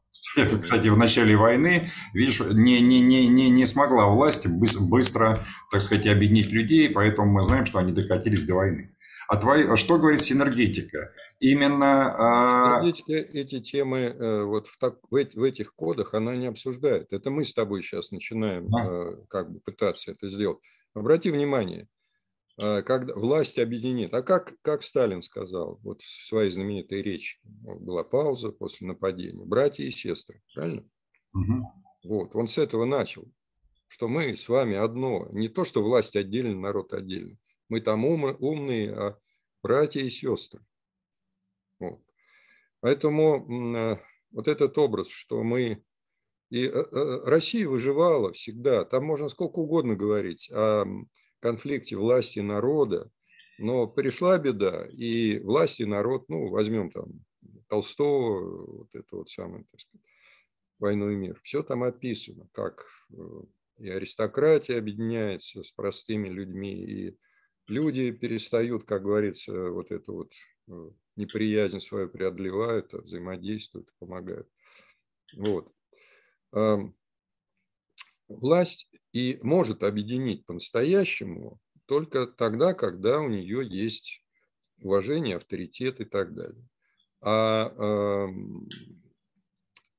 Кстати, 0.62 0.88
в 0.88 0.98
начале 0.98 1.36
войны, 1.36 1.88
видишь, 2.12 2.40
не, 2.40 2.80
не, 2.80 3.00
не, 3.00 3.26
не, 3.28 3.50
не 3.50 3.66
смогла 3.66 4.06
власть 4.06 4.46
быстро, 4.46 5.44
так 5.70 5.80
сказать, 5.80 6.06
объединить 6.06 6.50
людей, 6.50 6.90
поэтому 6.90 7.32
мы 7.32 7.42
знаем, 7.42 7.66
что 7.66 7.78
они 7.78 7.92
докатились 7.92 8.44
до 8.44 8.54
войны. 8.54 8.94
А 9.28 9.36
твои, 9.36 9.76
что 9.76 9.98
говорит 9.98 10.22
синергетика? 10.22 11.12
Именно... 11.38 12.14
А, 12.16 12.80
синергетика 12.80 13.12
эти 13.12 13.60
темы 13.60 13.98
э, 13.98 14.42
вот 14.44 14.68
в, 14.68 14.78
так, 14.78 14.96
в, 15.10 15.14
в 15.14 15.42
этих 15.42 15.74
кодах 15.74 16.14
она 16.14 16.34
не 16.34 16.46
обсуждает. 16.46 17.12
Это 17.12 17.30
мы 17.30 17.44
с 17.44 17.52
тобой 17.52 17.82
сейчас 17.82 18.10
начинаем 18.10 18.74
а. 18.74 19.16
как 19.28 19.52
бы 19.52 19.60
пытаться 19.60 20.12
это 20.12 20.28
сделать. 20.28 20.58
Обрати 20.94 21.30
внимание, 21.30 21.88
когда 22.58 23.14
власть 23.14 23.58
объединит. 23.58 24.12
А 24.12 24.22
как, 24.22 24.54
как 24.62 24.82
Сталин 24.82 25.22
сказал 25.22 25.78
вот 25.82 26.02
в 26.02 26.26
своей 26.26 26.50
знаменитой 26.50 27.02
речи, 27.02 27.38
была 27.44 28.02
пауза 28.02 28.50
после 28.50 28.86
нападения, 28.86 29.44
братья 29.44 29.84
и 29.84 29.90
сестры, 29.90 30.42
правильно? 30.52 30.84
Угу. 31.34 31.84
Вот, 32.04 32.34
он 32.34 32.48
с 32.48 32.58
этого 32.58 32.84
начал. 32.84 33.30
что 33.88 34.06
мы 34.06 34.36
с 34.36 34.48
вами 34.48 34.76
одно. 34.76 35.28
Не 35.32 35.48
то, 35.48 35.64
что 35.64 35.82
власть 35.82 36.14
отдельно, 36.14 36.54
народ 36.54 36.92
отдельно. 36.92 37.36
Мы 37.68 37.80
там 37.80 38.04
ум, 38.04 38.36
умные, 38.38 38.94
а 38.94 39.18
братья 39.62 40.00
и 40.00 40.10
сестры. 40.10 40.60
Вот. 41.78 42.00
Поэтому 42.80 43.76
э, 43.76 43.98
вот 44.30 44.48
этот 44.48 44.76
образ, 44.78 45.08
что 45.08 45.42
мы... 45.42 45.82
И 46.50 46.64
э, 46.64 46.70
э, 46.70 47.20
Россия 47.24 47.68
выживала 47.68 48.32
всегда. 48.32 48.84
Там 48.84 49.04
можно 49.04 49.28
сколько 49.28 49.58
угодно 49.58 49.96
говорить 49.96 50.50
о 50.50 50.84
конфликте 51.40 51.96
власти 51.96 52.38
и 52.38 52.42
народа, 52.42 53.10
но 53.58 53.86
пришла 53.86 54.38
беда, 54.38 54.86
и 54.92 55.38
власть 55.40 55.80
и 55.80 55.84
народ, 55.84 56.28
ну, 56.28 56.48
возьмем 56.48 56.90
там 56.90 57.24
Толстого, 57.68 58.78
вот 58.78 58.94
это 58.94 59.16
вот 59.16 59.28
самое, 59.28 59.64
так 59.70 59.80
сказать, 59.80 60.06
«Войну 60.78 61.10
и 61.10 61.16
мир», 61.16 61.40
все 61.42 61.62
там 61.62 61.82
описано, 61.82 62.48
как 62.52 62.86
и 63.78 63.88
аристократия 63.88 64.78
объединяется 64.78 65.62
с 65.62 65.72
простыми 65.72 66.28
людьми, 66.28 66.72
и 66.72 67.18
люди 67.66 68.10
перестают, 68.10 68.84
как 68.84 69.02
говорится, 69.02 69.70
вот 69.70 69.90
эту 69.90 70.14
вот 70.14 70.32
э, 70.68 70.90
неприязнь 71.16 71.80
свою 71.80 72.08
преодолевают, 72.08 72.94
а 72.94 73.02
взаимодействуют, 73.02 73.88
помогают. 73.98 74.48
Вот. 75.34 75.72
Власть 78.28 78.88
и 79.12 79.38
может 79.42 79.82
объединить 79.82 80.44
по-настоящему 80.46 81.60
только 81.86 82.26
тогда, 82.26 82.74
когда 82.74 83.20
у 83.20 83.28
нее 83.28 83.66
есть 83.66 84.22
уважение, 84.82 85.36
авторитет 85.36 86.00
и 86.00 86.04
так 86.04 86.34
далее. 86.34 86.62
А 87.20 87.72
э, 87.76 88.28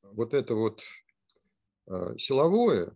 вот 0.03 0.33
это 0.33 0.55
вот 0.55 0.83
э, 1.87 2.15
силовое, 2.17 2.95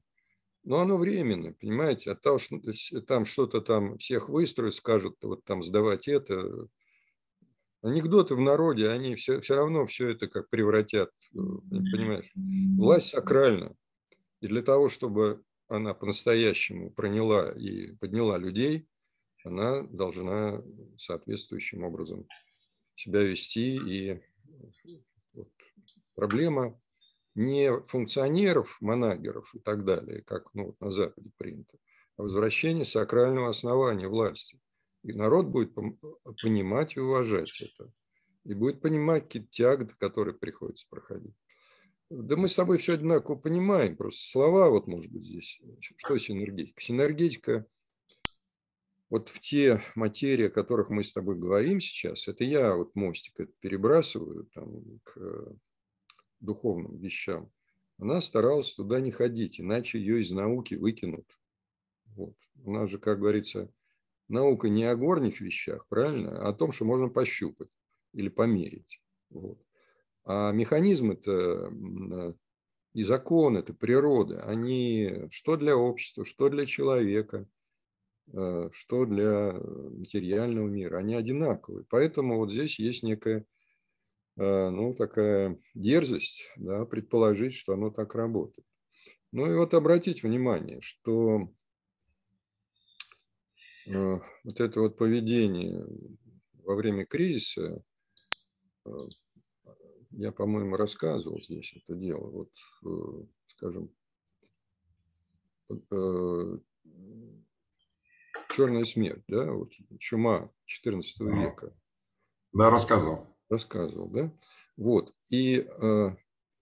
но 0.64 0.80
оно 0.80 0.98
временно, 0.98 1.54
понимаете, 1.54 2.12
от 2.12 2.22
того, 2.22 2.40
что 2.40 2.60
там 3.06 3.26
что-то 3.26 3.62
там 3.62 3.98
всех 3.98 4.30
выстроят, 4.30 4.76
скажут, 4.76 5.18
вот 5.24 5.44
там 5.44 5.64
сдавать 5.64 6.08
это. 6.08 6.68
Анекдоты 7.82 8.36
в 8.36 8.40
народе, 8.40 8.88
они 8.88 9.16
все, 9.16 9.42
все 9.42 9.56
равно 9.56 9.86
все 9.88 10.10
это 10.10 10.28
как 10.28 10.50
превратят, 10.50 11.10
э, 11.34 11.38
понимаешь. 11.66 12.32
Власть 12.36 13.10
сакральна. 13.10 13.76
И 14.40 14.48
для 14.48 14.62
того, 14.62 14.88
чтобы 14.88 15.44
она 15.68 15.94
по-настоящему 15.94 16.92
проняла 16.92 17.52
и 17.52 17.94
подняла 17.96 18.38
людей, 18.38 18.88
она 19.44 19.84
должна 19.84 20.64
соответствующим 20.98 21.84
образом 21.84 22.28
себя 22.96 23.22
вести. 23.22 23.76
И 23.76 24.22
вот 25.34 25.52
проблема 26.16 26.80
не 27.36 27.72
функционеров, 27.88 28.78
манагеров 28.80 29.54
и 29.56 29.60
так 29.60 29.84
далее, 29.86 30.22
как 30.22 30.54
ну, 30.54 30.76
на 30.80 30.92
Западе 30.92 31.32
принято, 31.38 31.78
а 32.18 32.24
возвращение 32.24 32.86
сакрального 32.86 33.50
основания 33.50 34.08
власти. 34.08 34.60
И 35.04 35.12
народ 35.12 35.48
будет 35.48 35.74
понимать 35.74 36.96
и 36.96 37.00
уважать 37.00 37.60
это. 37.62 37.92
И 38.46 38.54
будет 38.54 38.82
понимать 38.82 39.24
какие-то 39.24 39.50
тяготы, 39.50 39.96
которые 39.98 40.36
приходится 40.36 40.86
проходить. 40.90 41.36
Да 42.16 42.36
мы 42.38 42.48
с 42.48 42.56
тобой 42.56 42.78
все 42.78 42.94
одинаково 42.94 43.36
понимаем, 43.36 43.98
просто 43.98 44.30
слова 44.30 44.70
вот, 44.70 44.86
может 44.86 45.12
быть, 45.12 45.24
здесь. 45.24 45.60
Что 45.80 46.20
синергетика? 46.20 46.80
Синергетика 46.80 47.66
вот 49.10 49.30
в 49.30 49.40
те 49.40 49.82
материи, 49.96 50.46
о 50.46 50.52
которых 50.52 50.92
мы 50.92 51.04
с 51.04 51.12
тобой 51.12 51.36
говорим 51.36 51.80
сейчас, 51.80 52.28
это 52.28 52.44
я 52.44 52.76
вот 52.76 52.96
мостик 52.96 53.40
это 53.40 53.52
перебрасываю 53.60 54.46
там, 54.54 55.00
к 55.04 55.56
духовным 56.40 56.98
вещам, 57.00 57.52
она 57.98 58.22
старалась 58.22 58.74
туда 58.74 59.00
не 59.00 59.10
ходить, 59.10 59.60
иначе 59.60 59.98
ее 59.98 60.22
из 60.22 60.32
науки 60.32 60.76
выкинут. 60.76 61.26
Вот. 62.16 62.36
У 62.64 62.72
нас 62.72 62.92
же, 62.92 63.00
как 63.00 63.20
говорится, 63.20 63.74
наука 64.28 64.70
не 64.70 64.84
о 64.84 64.96
горних 64.96 65.42
вещах, 65.42 65.88
правильно, 65.88 66.46
а 66.46 66.50
о 66.50 66.54
том, 66.54 66.72
что 66.74 66.86
можно 66.86 67.10
пощупать 67.10 67.76
или 68.14 68.30
померить. 68.30 69.02
Вот. 69.32 69.58
А 70.26 70.52
механизм 70.52 71.12
это 71.12 72.36
и 72.94 73.04
закон, 73.04 73.58
это 73.58 73.74
природа, 73.74 74.44
они 74.46 75.28
что 75.32 75.58
для 75.58 75.76
общества, 75.76 76.26
что 76.26 76.50
для 76.50 76.66
человека, 76.66 77.48
э, 78.32 78.70
что 78.72 79.06
для 79.06 79.54
материального 79.54 80.68
мира, 80.68 80.98
они 80.98 81.16
одинаковые. 81.16 81.86
Поэтому 81.90 82.38
вот 82.38 82.52
здесь 82.52 82.78
есть 82.78 83.02
некая 83.04 83.46
Э, 84.36 84.70
ну, 84.70 84.94
такая 84.96 85.60
дерзость 85.76 86.44
да, 86.58 86.86
предположить, 86.86 87.54
что 87.54 87.74
оно 87.74 87.92
так 87.92 88.16
работает. 88.16 88.66
Ну 89.32 89.52
и 89.52 89.56
вот 89.56 89.74
обратить 89.74 90.24
внимание, 90.24 90.82
что 90.82 91.54
э, 93.88 94.20
вот 94.44 94.60
это 94.60 94.80
вот 94.80 94.98
поведение 94.98 95.86
во 96.64 96.76
время 96.76 97.06
кризиса, 97.06 97.84
э, 98.86 98.90
я, 100.14 100.32
по-моему, 100.32 100.76
рассказывал 100.78 101.42
здесь 101.42 101.74
это 101.76 101.96
дело, 101.96 102.30
вот, 102.30 102.52
скажем, 103.48 103.92
черная 108.50 108.86
смерть, 108.86 109.24
да, 109.28 109.52
вот 109.52 109.72
чума 110.00 110.52
XIV 110.68 111.04
века. 111.20 111.76
Да, 112.54 112.70
рассказывал 112.70 113.34
рассказывал, 113.54 114.10
да? 114.10 114.32
Вот. 114.76 115.14
И 115.30 115.66
э, 115.66 116.10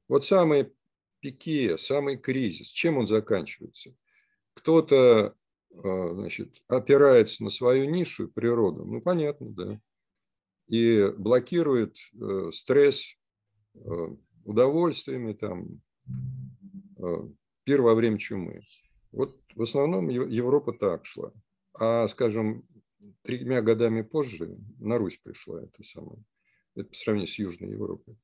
вот 0.07 0.25
самый 0.25 0.73
пике, 1.19 1.77
самый 1.77 2.17
кризис, 2.17 2.67
чем 2.67 2.97
он 2.97 3.07
заканчивается? 3.07 3.95
Кто-то, 4.53 5.35
э, 5.71 6.09
значит, 6.13 6.61
опирается 6.67 7.43
на 7.43 7.49
свою 7.49 7.89
нишу 7.89 8.27
природу, 8.27 8.85
ну, 8.85 9.01
понятно, 9.01 9.49
да, 9.49 9.81
и 10.67 11.11
блокирует 11.17 11.97
э, 12.13 12.51
стресс 12.53 13.01
э, 13.01 13.20
удовольствиями, 14.43 15.33
там, 15.33 15.81
э, 16.97 17.29
пир 17.63 17.81
во 17.81 17.95
время 17.95 18.17
чумы. 18.17 18.61
Вот 19.11 19.39
в 19.55 19.61
основном 19.61 20.09
Европа 20.09 20.73
так 20.73 21.05
шла. 21.05 21.31
А, 21.73 22.07
скажем, 22.07 22.65
тремя 23.23 23.61
годами 23.61 24.01
позже 24.01 24.57
на 24.79 24.97
Русь 24.97 25.17
пришла 25.17 25.63
это 25.63 25.83
самое 25.83 26.23
это 26.75 26.89
по 26.89 26.95
сравнению 26.95 27.27
с 27.27 27.39
Южной 27.39 27.71
Европой. 27.71 28.17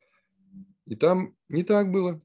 И 0.85 0.95
там 0.95 1.35
не 1.49 1.63
так 1.63 1.91
было. 1.91 2.21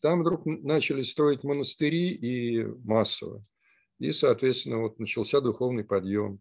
Там 0.00 0.20
вдруг 0.20 0.44
начали 0.44 1.02
строить 1.02 1.42
монастыри 1.42 2.10
и 2.10 2.64
массово. 2.84 3.42
И, 3.98 4.12
соответственно, 4.12 4.78
вот 4.78 4.98
начался 4.98 5.40
духовный 5.40 5.84
подъем. 5.84 6.40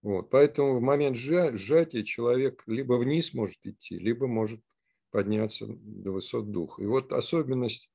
Вот. 0.00 0.30
Поэтому 0.30 0.78
в 0.78 0.82
момент 0.82 1.16
сжатия 1.16 2.04
человек 2.04 2.62
либо 2.66 2.94
вниз 2.94 3.34
может 3.34 3.58
идти, 3.66 3.98
либо 3.98 4.26
может 4.26 4.60
подняться 5.10 5.66
до 5.68 6.12
высот 6.12 6.50
духа. 6.50 6.82
И 6.82 6.86
вот 6.86 7.12
особенность 7.12 7.90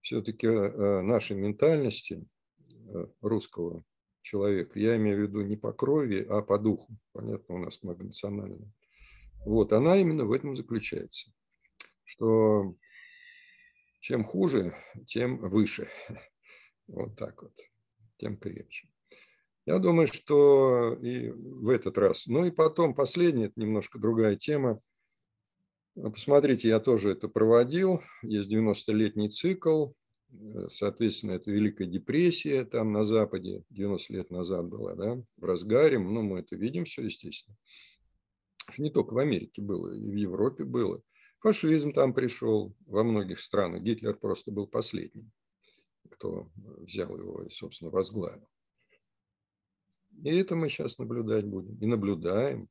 все-таки 0.00 0.46
э, 0.46 1.00
нашей 1.02 1.36
ментальности 1.36 2.26
э, 2.88 3.06
русского 3.20 3.84
человека, 4.22 4.78
я 4.78 4.96
имею 4.96 5.18
в 5.18 5.20
виду 5.22 5.42
не 5.42 5.56
по 5.56 5.72
крови, 5.72 6.26
а 6.28 6.42
по 6.42 6.58
духу. 6.58 6.96
Понятно, 7.12 7.56
у 7.56 7.58
нас 7.58 7.82
многонационально. 7.82 8.72
Вот, 9.44 9.72
она 9.72 9.96
именно 9.96 10.24
в 10.24 10.32
этом 10.32 10.54
заключается, 10.56 11.32
что 12.04 12.74
чем 14.00 14.24
хуже, 14.24 14.74
тем 15.06 15.38
выше. 15.38 15.88
Вот 16.92 17.16
так 17.16 17.40
вот, 17.40 17.52
тем 18.16 18.36
крепче. 18.36 18.88
Я 19.64 19.78
думаю, 19.78 20.08
что 20.08 20.94
и 20.94 21.30
в 21.30 21.68
этот 21.68 21.96
раз. 21.98 22.26
Ну 22.26 22.44
и 22.44 22.50
потом 22.50 22.96
последняя, 22.96 23.46
это 23.46 23.60
немножко 23.60 24.00
другая 24.00 24.34
тема. 24.34 24.80
Посмотрите, 26.02 26.68
я 26.68 26.80
тоже 26.80 27.12
это 27.12 27.28
проводил. 27.28 28.00
Есть 28.22 28.50
90-летний 28.50 29.30
цикл. 29.30 29.88
Соответственно, 30.68 31.32
это 31.32 31.50
Великая 31.50 31.86
депрессия 31.86 32.64
там 32.64 32.92
на 32.92 33.02
Западе, 33.02 33.64
90 33.70 34.12
лет 34.12 34.30
назад 34.30 34.66
была, 34.66 34.94
да, 34.94 35.20
в 35.36 35.44
разгаре. 35.44 35.98
Ну, 35.98 36.22
мы 36.22 36.38
это 36.38 36.54
видим 36.54 36.84
все, 36.84 37.02
естественно 37.02 37.56
не 38.78 38.90
только 38.90 39.14
в 39.14 39.18
Америке 39.18 39.62
было, 39.62 39.92
и 39.92 40.10
в 40.10 40.14
Европе 40.14 40.64
было. 40.64 41.02
Фашизм 41.40 41.92
там 41.92 42.12
пришел 42.12 42.74
во 42.86 43.02
многих 43.02 43.40
странах. 43.40 43.82
Гитлер 43.82 44.14
просто 44.14 44.50
был 44.50 44.66
последним, 44.66 45.30
кто 46.10 46.50
взял 46.56 47.16
его 47.16 47.42
и, 47.42 47.50
собственно, 47.50 47.90
возглавил. 47.90 48.48
И 50.22 50.30
это 50.30 50.54
мы 50.54 50.68
сейчас 50.68 50.98
наблюдать 50.98 51.46
будем. 51.46 51.76
И 51.76 51.86
наблюдаем. 51.86 52.68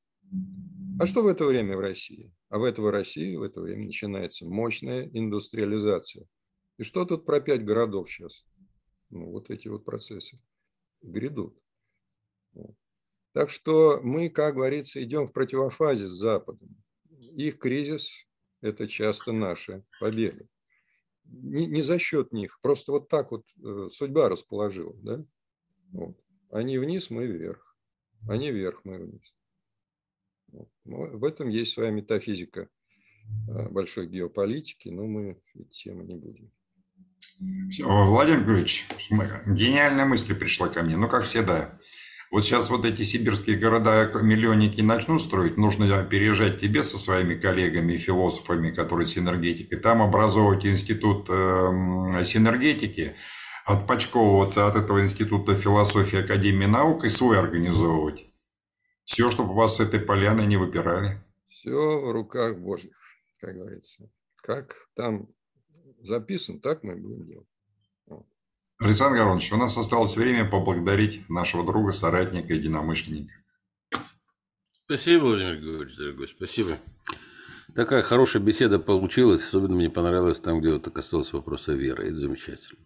А 0.99 1.05
что 1.05 1.23
в 1.23 1.27
это 1.27 1.45
время 1.45 1.77
в 1.77 1.80
России? 1.80 2.34
А 2.49 2.59
в 2.59 2.63
это 2.63 2.82
в 2.82 2.89
России 2.89 3.36
в 3.36 3.43
это 3.43 3.61
время 3.61 3.86
начинается 3.86 4.45
мощная 4.45 5.09
индустриализация. 5.13 6.25
И 6.77 6.84
что 6.84 7.05
тут 7.05 7.25
про 7.25 7.39
пять 7.39 7.63
городов 7.63 8.09
сейчас? 8.09 8.45
Ну, 9.09 9.32
вот 9.32 9.49
эти 9.49 9.67
вот 9.67 9.86
процессы 9.86 10.38
грядут. 11.01 11.57
Так 13.34 13.49
что 13.49 13.99
мы, 14.01 14.30
как 14.30 14.55
говорится, 14.55 15.01
идем 15.03 15.27
в 15.27 15.34
противофазе 15.34 16.07
с 16.07 16.11
Западом. 16.11 16.84
Их 17.38 17.59
кризис– 17.59 18.25
это 18.61 18.88
часто 18.88 19.32
наши 19.32 19.84
победы. 19.99 20.47
не, 21.25 21.67
не 21.67 21.82
за 21.82 21.99
счет 21.99 22.34
них, 22.34 22.59
просто 22.61 22.91
вот 22.91 23.07
так 23.07 23.32
вот 23.32 23.45
э, 23.63 23.88
судьба 23.91 24.30
расположила, 24.30 24.95
да? 25.01 25.23
Вот. 25.91 26.17
Они 26.49 26.77
вниз, 26.77 27.09
мы 27.09 27.27
вверх. 27.27 27.77
Они 28.27 28.51
вверх, 28.51 28.84
мы 28.84 28.97
вниз. 28.97 29.36
В 30.86 31.24
этом 31.24 31.50
есть 31.50 31.74
своя 31.74 31.91
метафизика 31.91 32.70
э, 33.47 33.70
большой 33.70 34.08
геополитики, 34.08 34.89
но 34.89 35.06
мы 35.06 35.41
эти 35.56 35.84
темы 35.84 36.04
не 36.04 36.16
будем. 36.16 36.52
Владимир 37.86 38.39
Григорьевич, 38.39 38.88
гениальная 39.10 40.06
мысль 40.06 40.36
пришла 40.36 40.68
ко 40.68 40.84
мне, 40.84 40.97
ну, 40.97 41.08
как 41.08 41.26
всегда. 41.26 41.80
Вот 42.32 42.45
сейчас 42.45 42.70
вот 42.70 42.86
эти 42.86 43.02
сибирские 43.02 43.58
города 43.58 44.12
миллионники 44.22 44.82
начнут 44.82 45.22
строить, 45.22 45.58
нужно 45.58 46.04
переезжать 46.04 46.60
тебе 46.60 46.84
со 46.84 47.00
своими 47.00 47.34
коллегами, 47.34 47.97
философами, 47.97 48.70
которые 48.70 49.08
с 49.08 49.18
энергетикой, 49.18 49.80
там 49.80 50.04
образовывать 50.04 50.66
институт 50.66 51.28
э, 51.30 52.24
синергетики, 52.26 53.16
отпочковываться 53.66 54.68
от 54.68 54.76
этого 54.76 55.04
института 55.04 55.56
философии 55.56 56.20
Академии 56.20 56.68
наук 56.68 57.04
и 57.04 57.10
свой 57.10 57.39
организовывать. 57.39 58.28
Все, 59.10 59.32
чтобы 59.32 59.55
вас 59.55 59.78
с 59.78 59.80
этой 59.80 59.99
поляны 59.99 60.45
не 60.45 60.55
выпирали. 60.55 61.20
Все 61.47 61.72
в 61.72 62.12
руках 62.12 62.60
Божьих, 62.60 62.95
как 63.39 63.55
говорится. 63.55 64.07
Как 64.36 64.88
там 64.95 65.30
записан, 65.99 66.60
так 66.60 66.84
мы 66.84 66.95
будем 66.95 67.26
делать. 67.26 67.47
Александр 68.78 69.18
Горович, 69.18 69.51
у 69.51 69.57
нас 69.57 69.76
осталось 69.80 70.16
время 70.16 70.47
поблагодарить 70.47 71.28
нашего 71.28 71.66
друга, 71.66 71.91
соратника, 71.91 72.53
единомышленника. 72.53 73.34
Спасибо, 74.86 75.24
Владимир 75.24 75.55
Григорьевич, 75.55 75.97
дорогой, 75.97 76.28
спасибо. 76.28 76.78
Такая 77.74 78.03
хорошая 78.03 78.43
беседа 78.43 78.78
получилась. 78.78 79.43
Особенно 79.43 79.74
мне 79.74 79.89
понравилось 79.89 80.39
там, 80.39 80.60
где 80.60 80.74
вот 80.74 80.88
касалось 80.93 81.34
вопроса 81.34 81.74
веры. 81.74 82.05
Это 82.05 82.16
замечательно. 82.16 82.80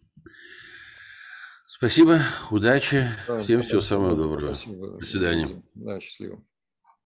Спасибо, 1.75 2.19
удачи, 2.51 3.09
да, 3.27 3.41
всем 3.41 3.63
всего 3.63 3.81
самого 3.81 4.15
доброго. 4.15 4.53
Спасибо. 4.53 4.99
До 4.99 5.05
свидания. 5.05 5.63
Да, 5.73 5.99
счастливо. 5.99 6.39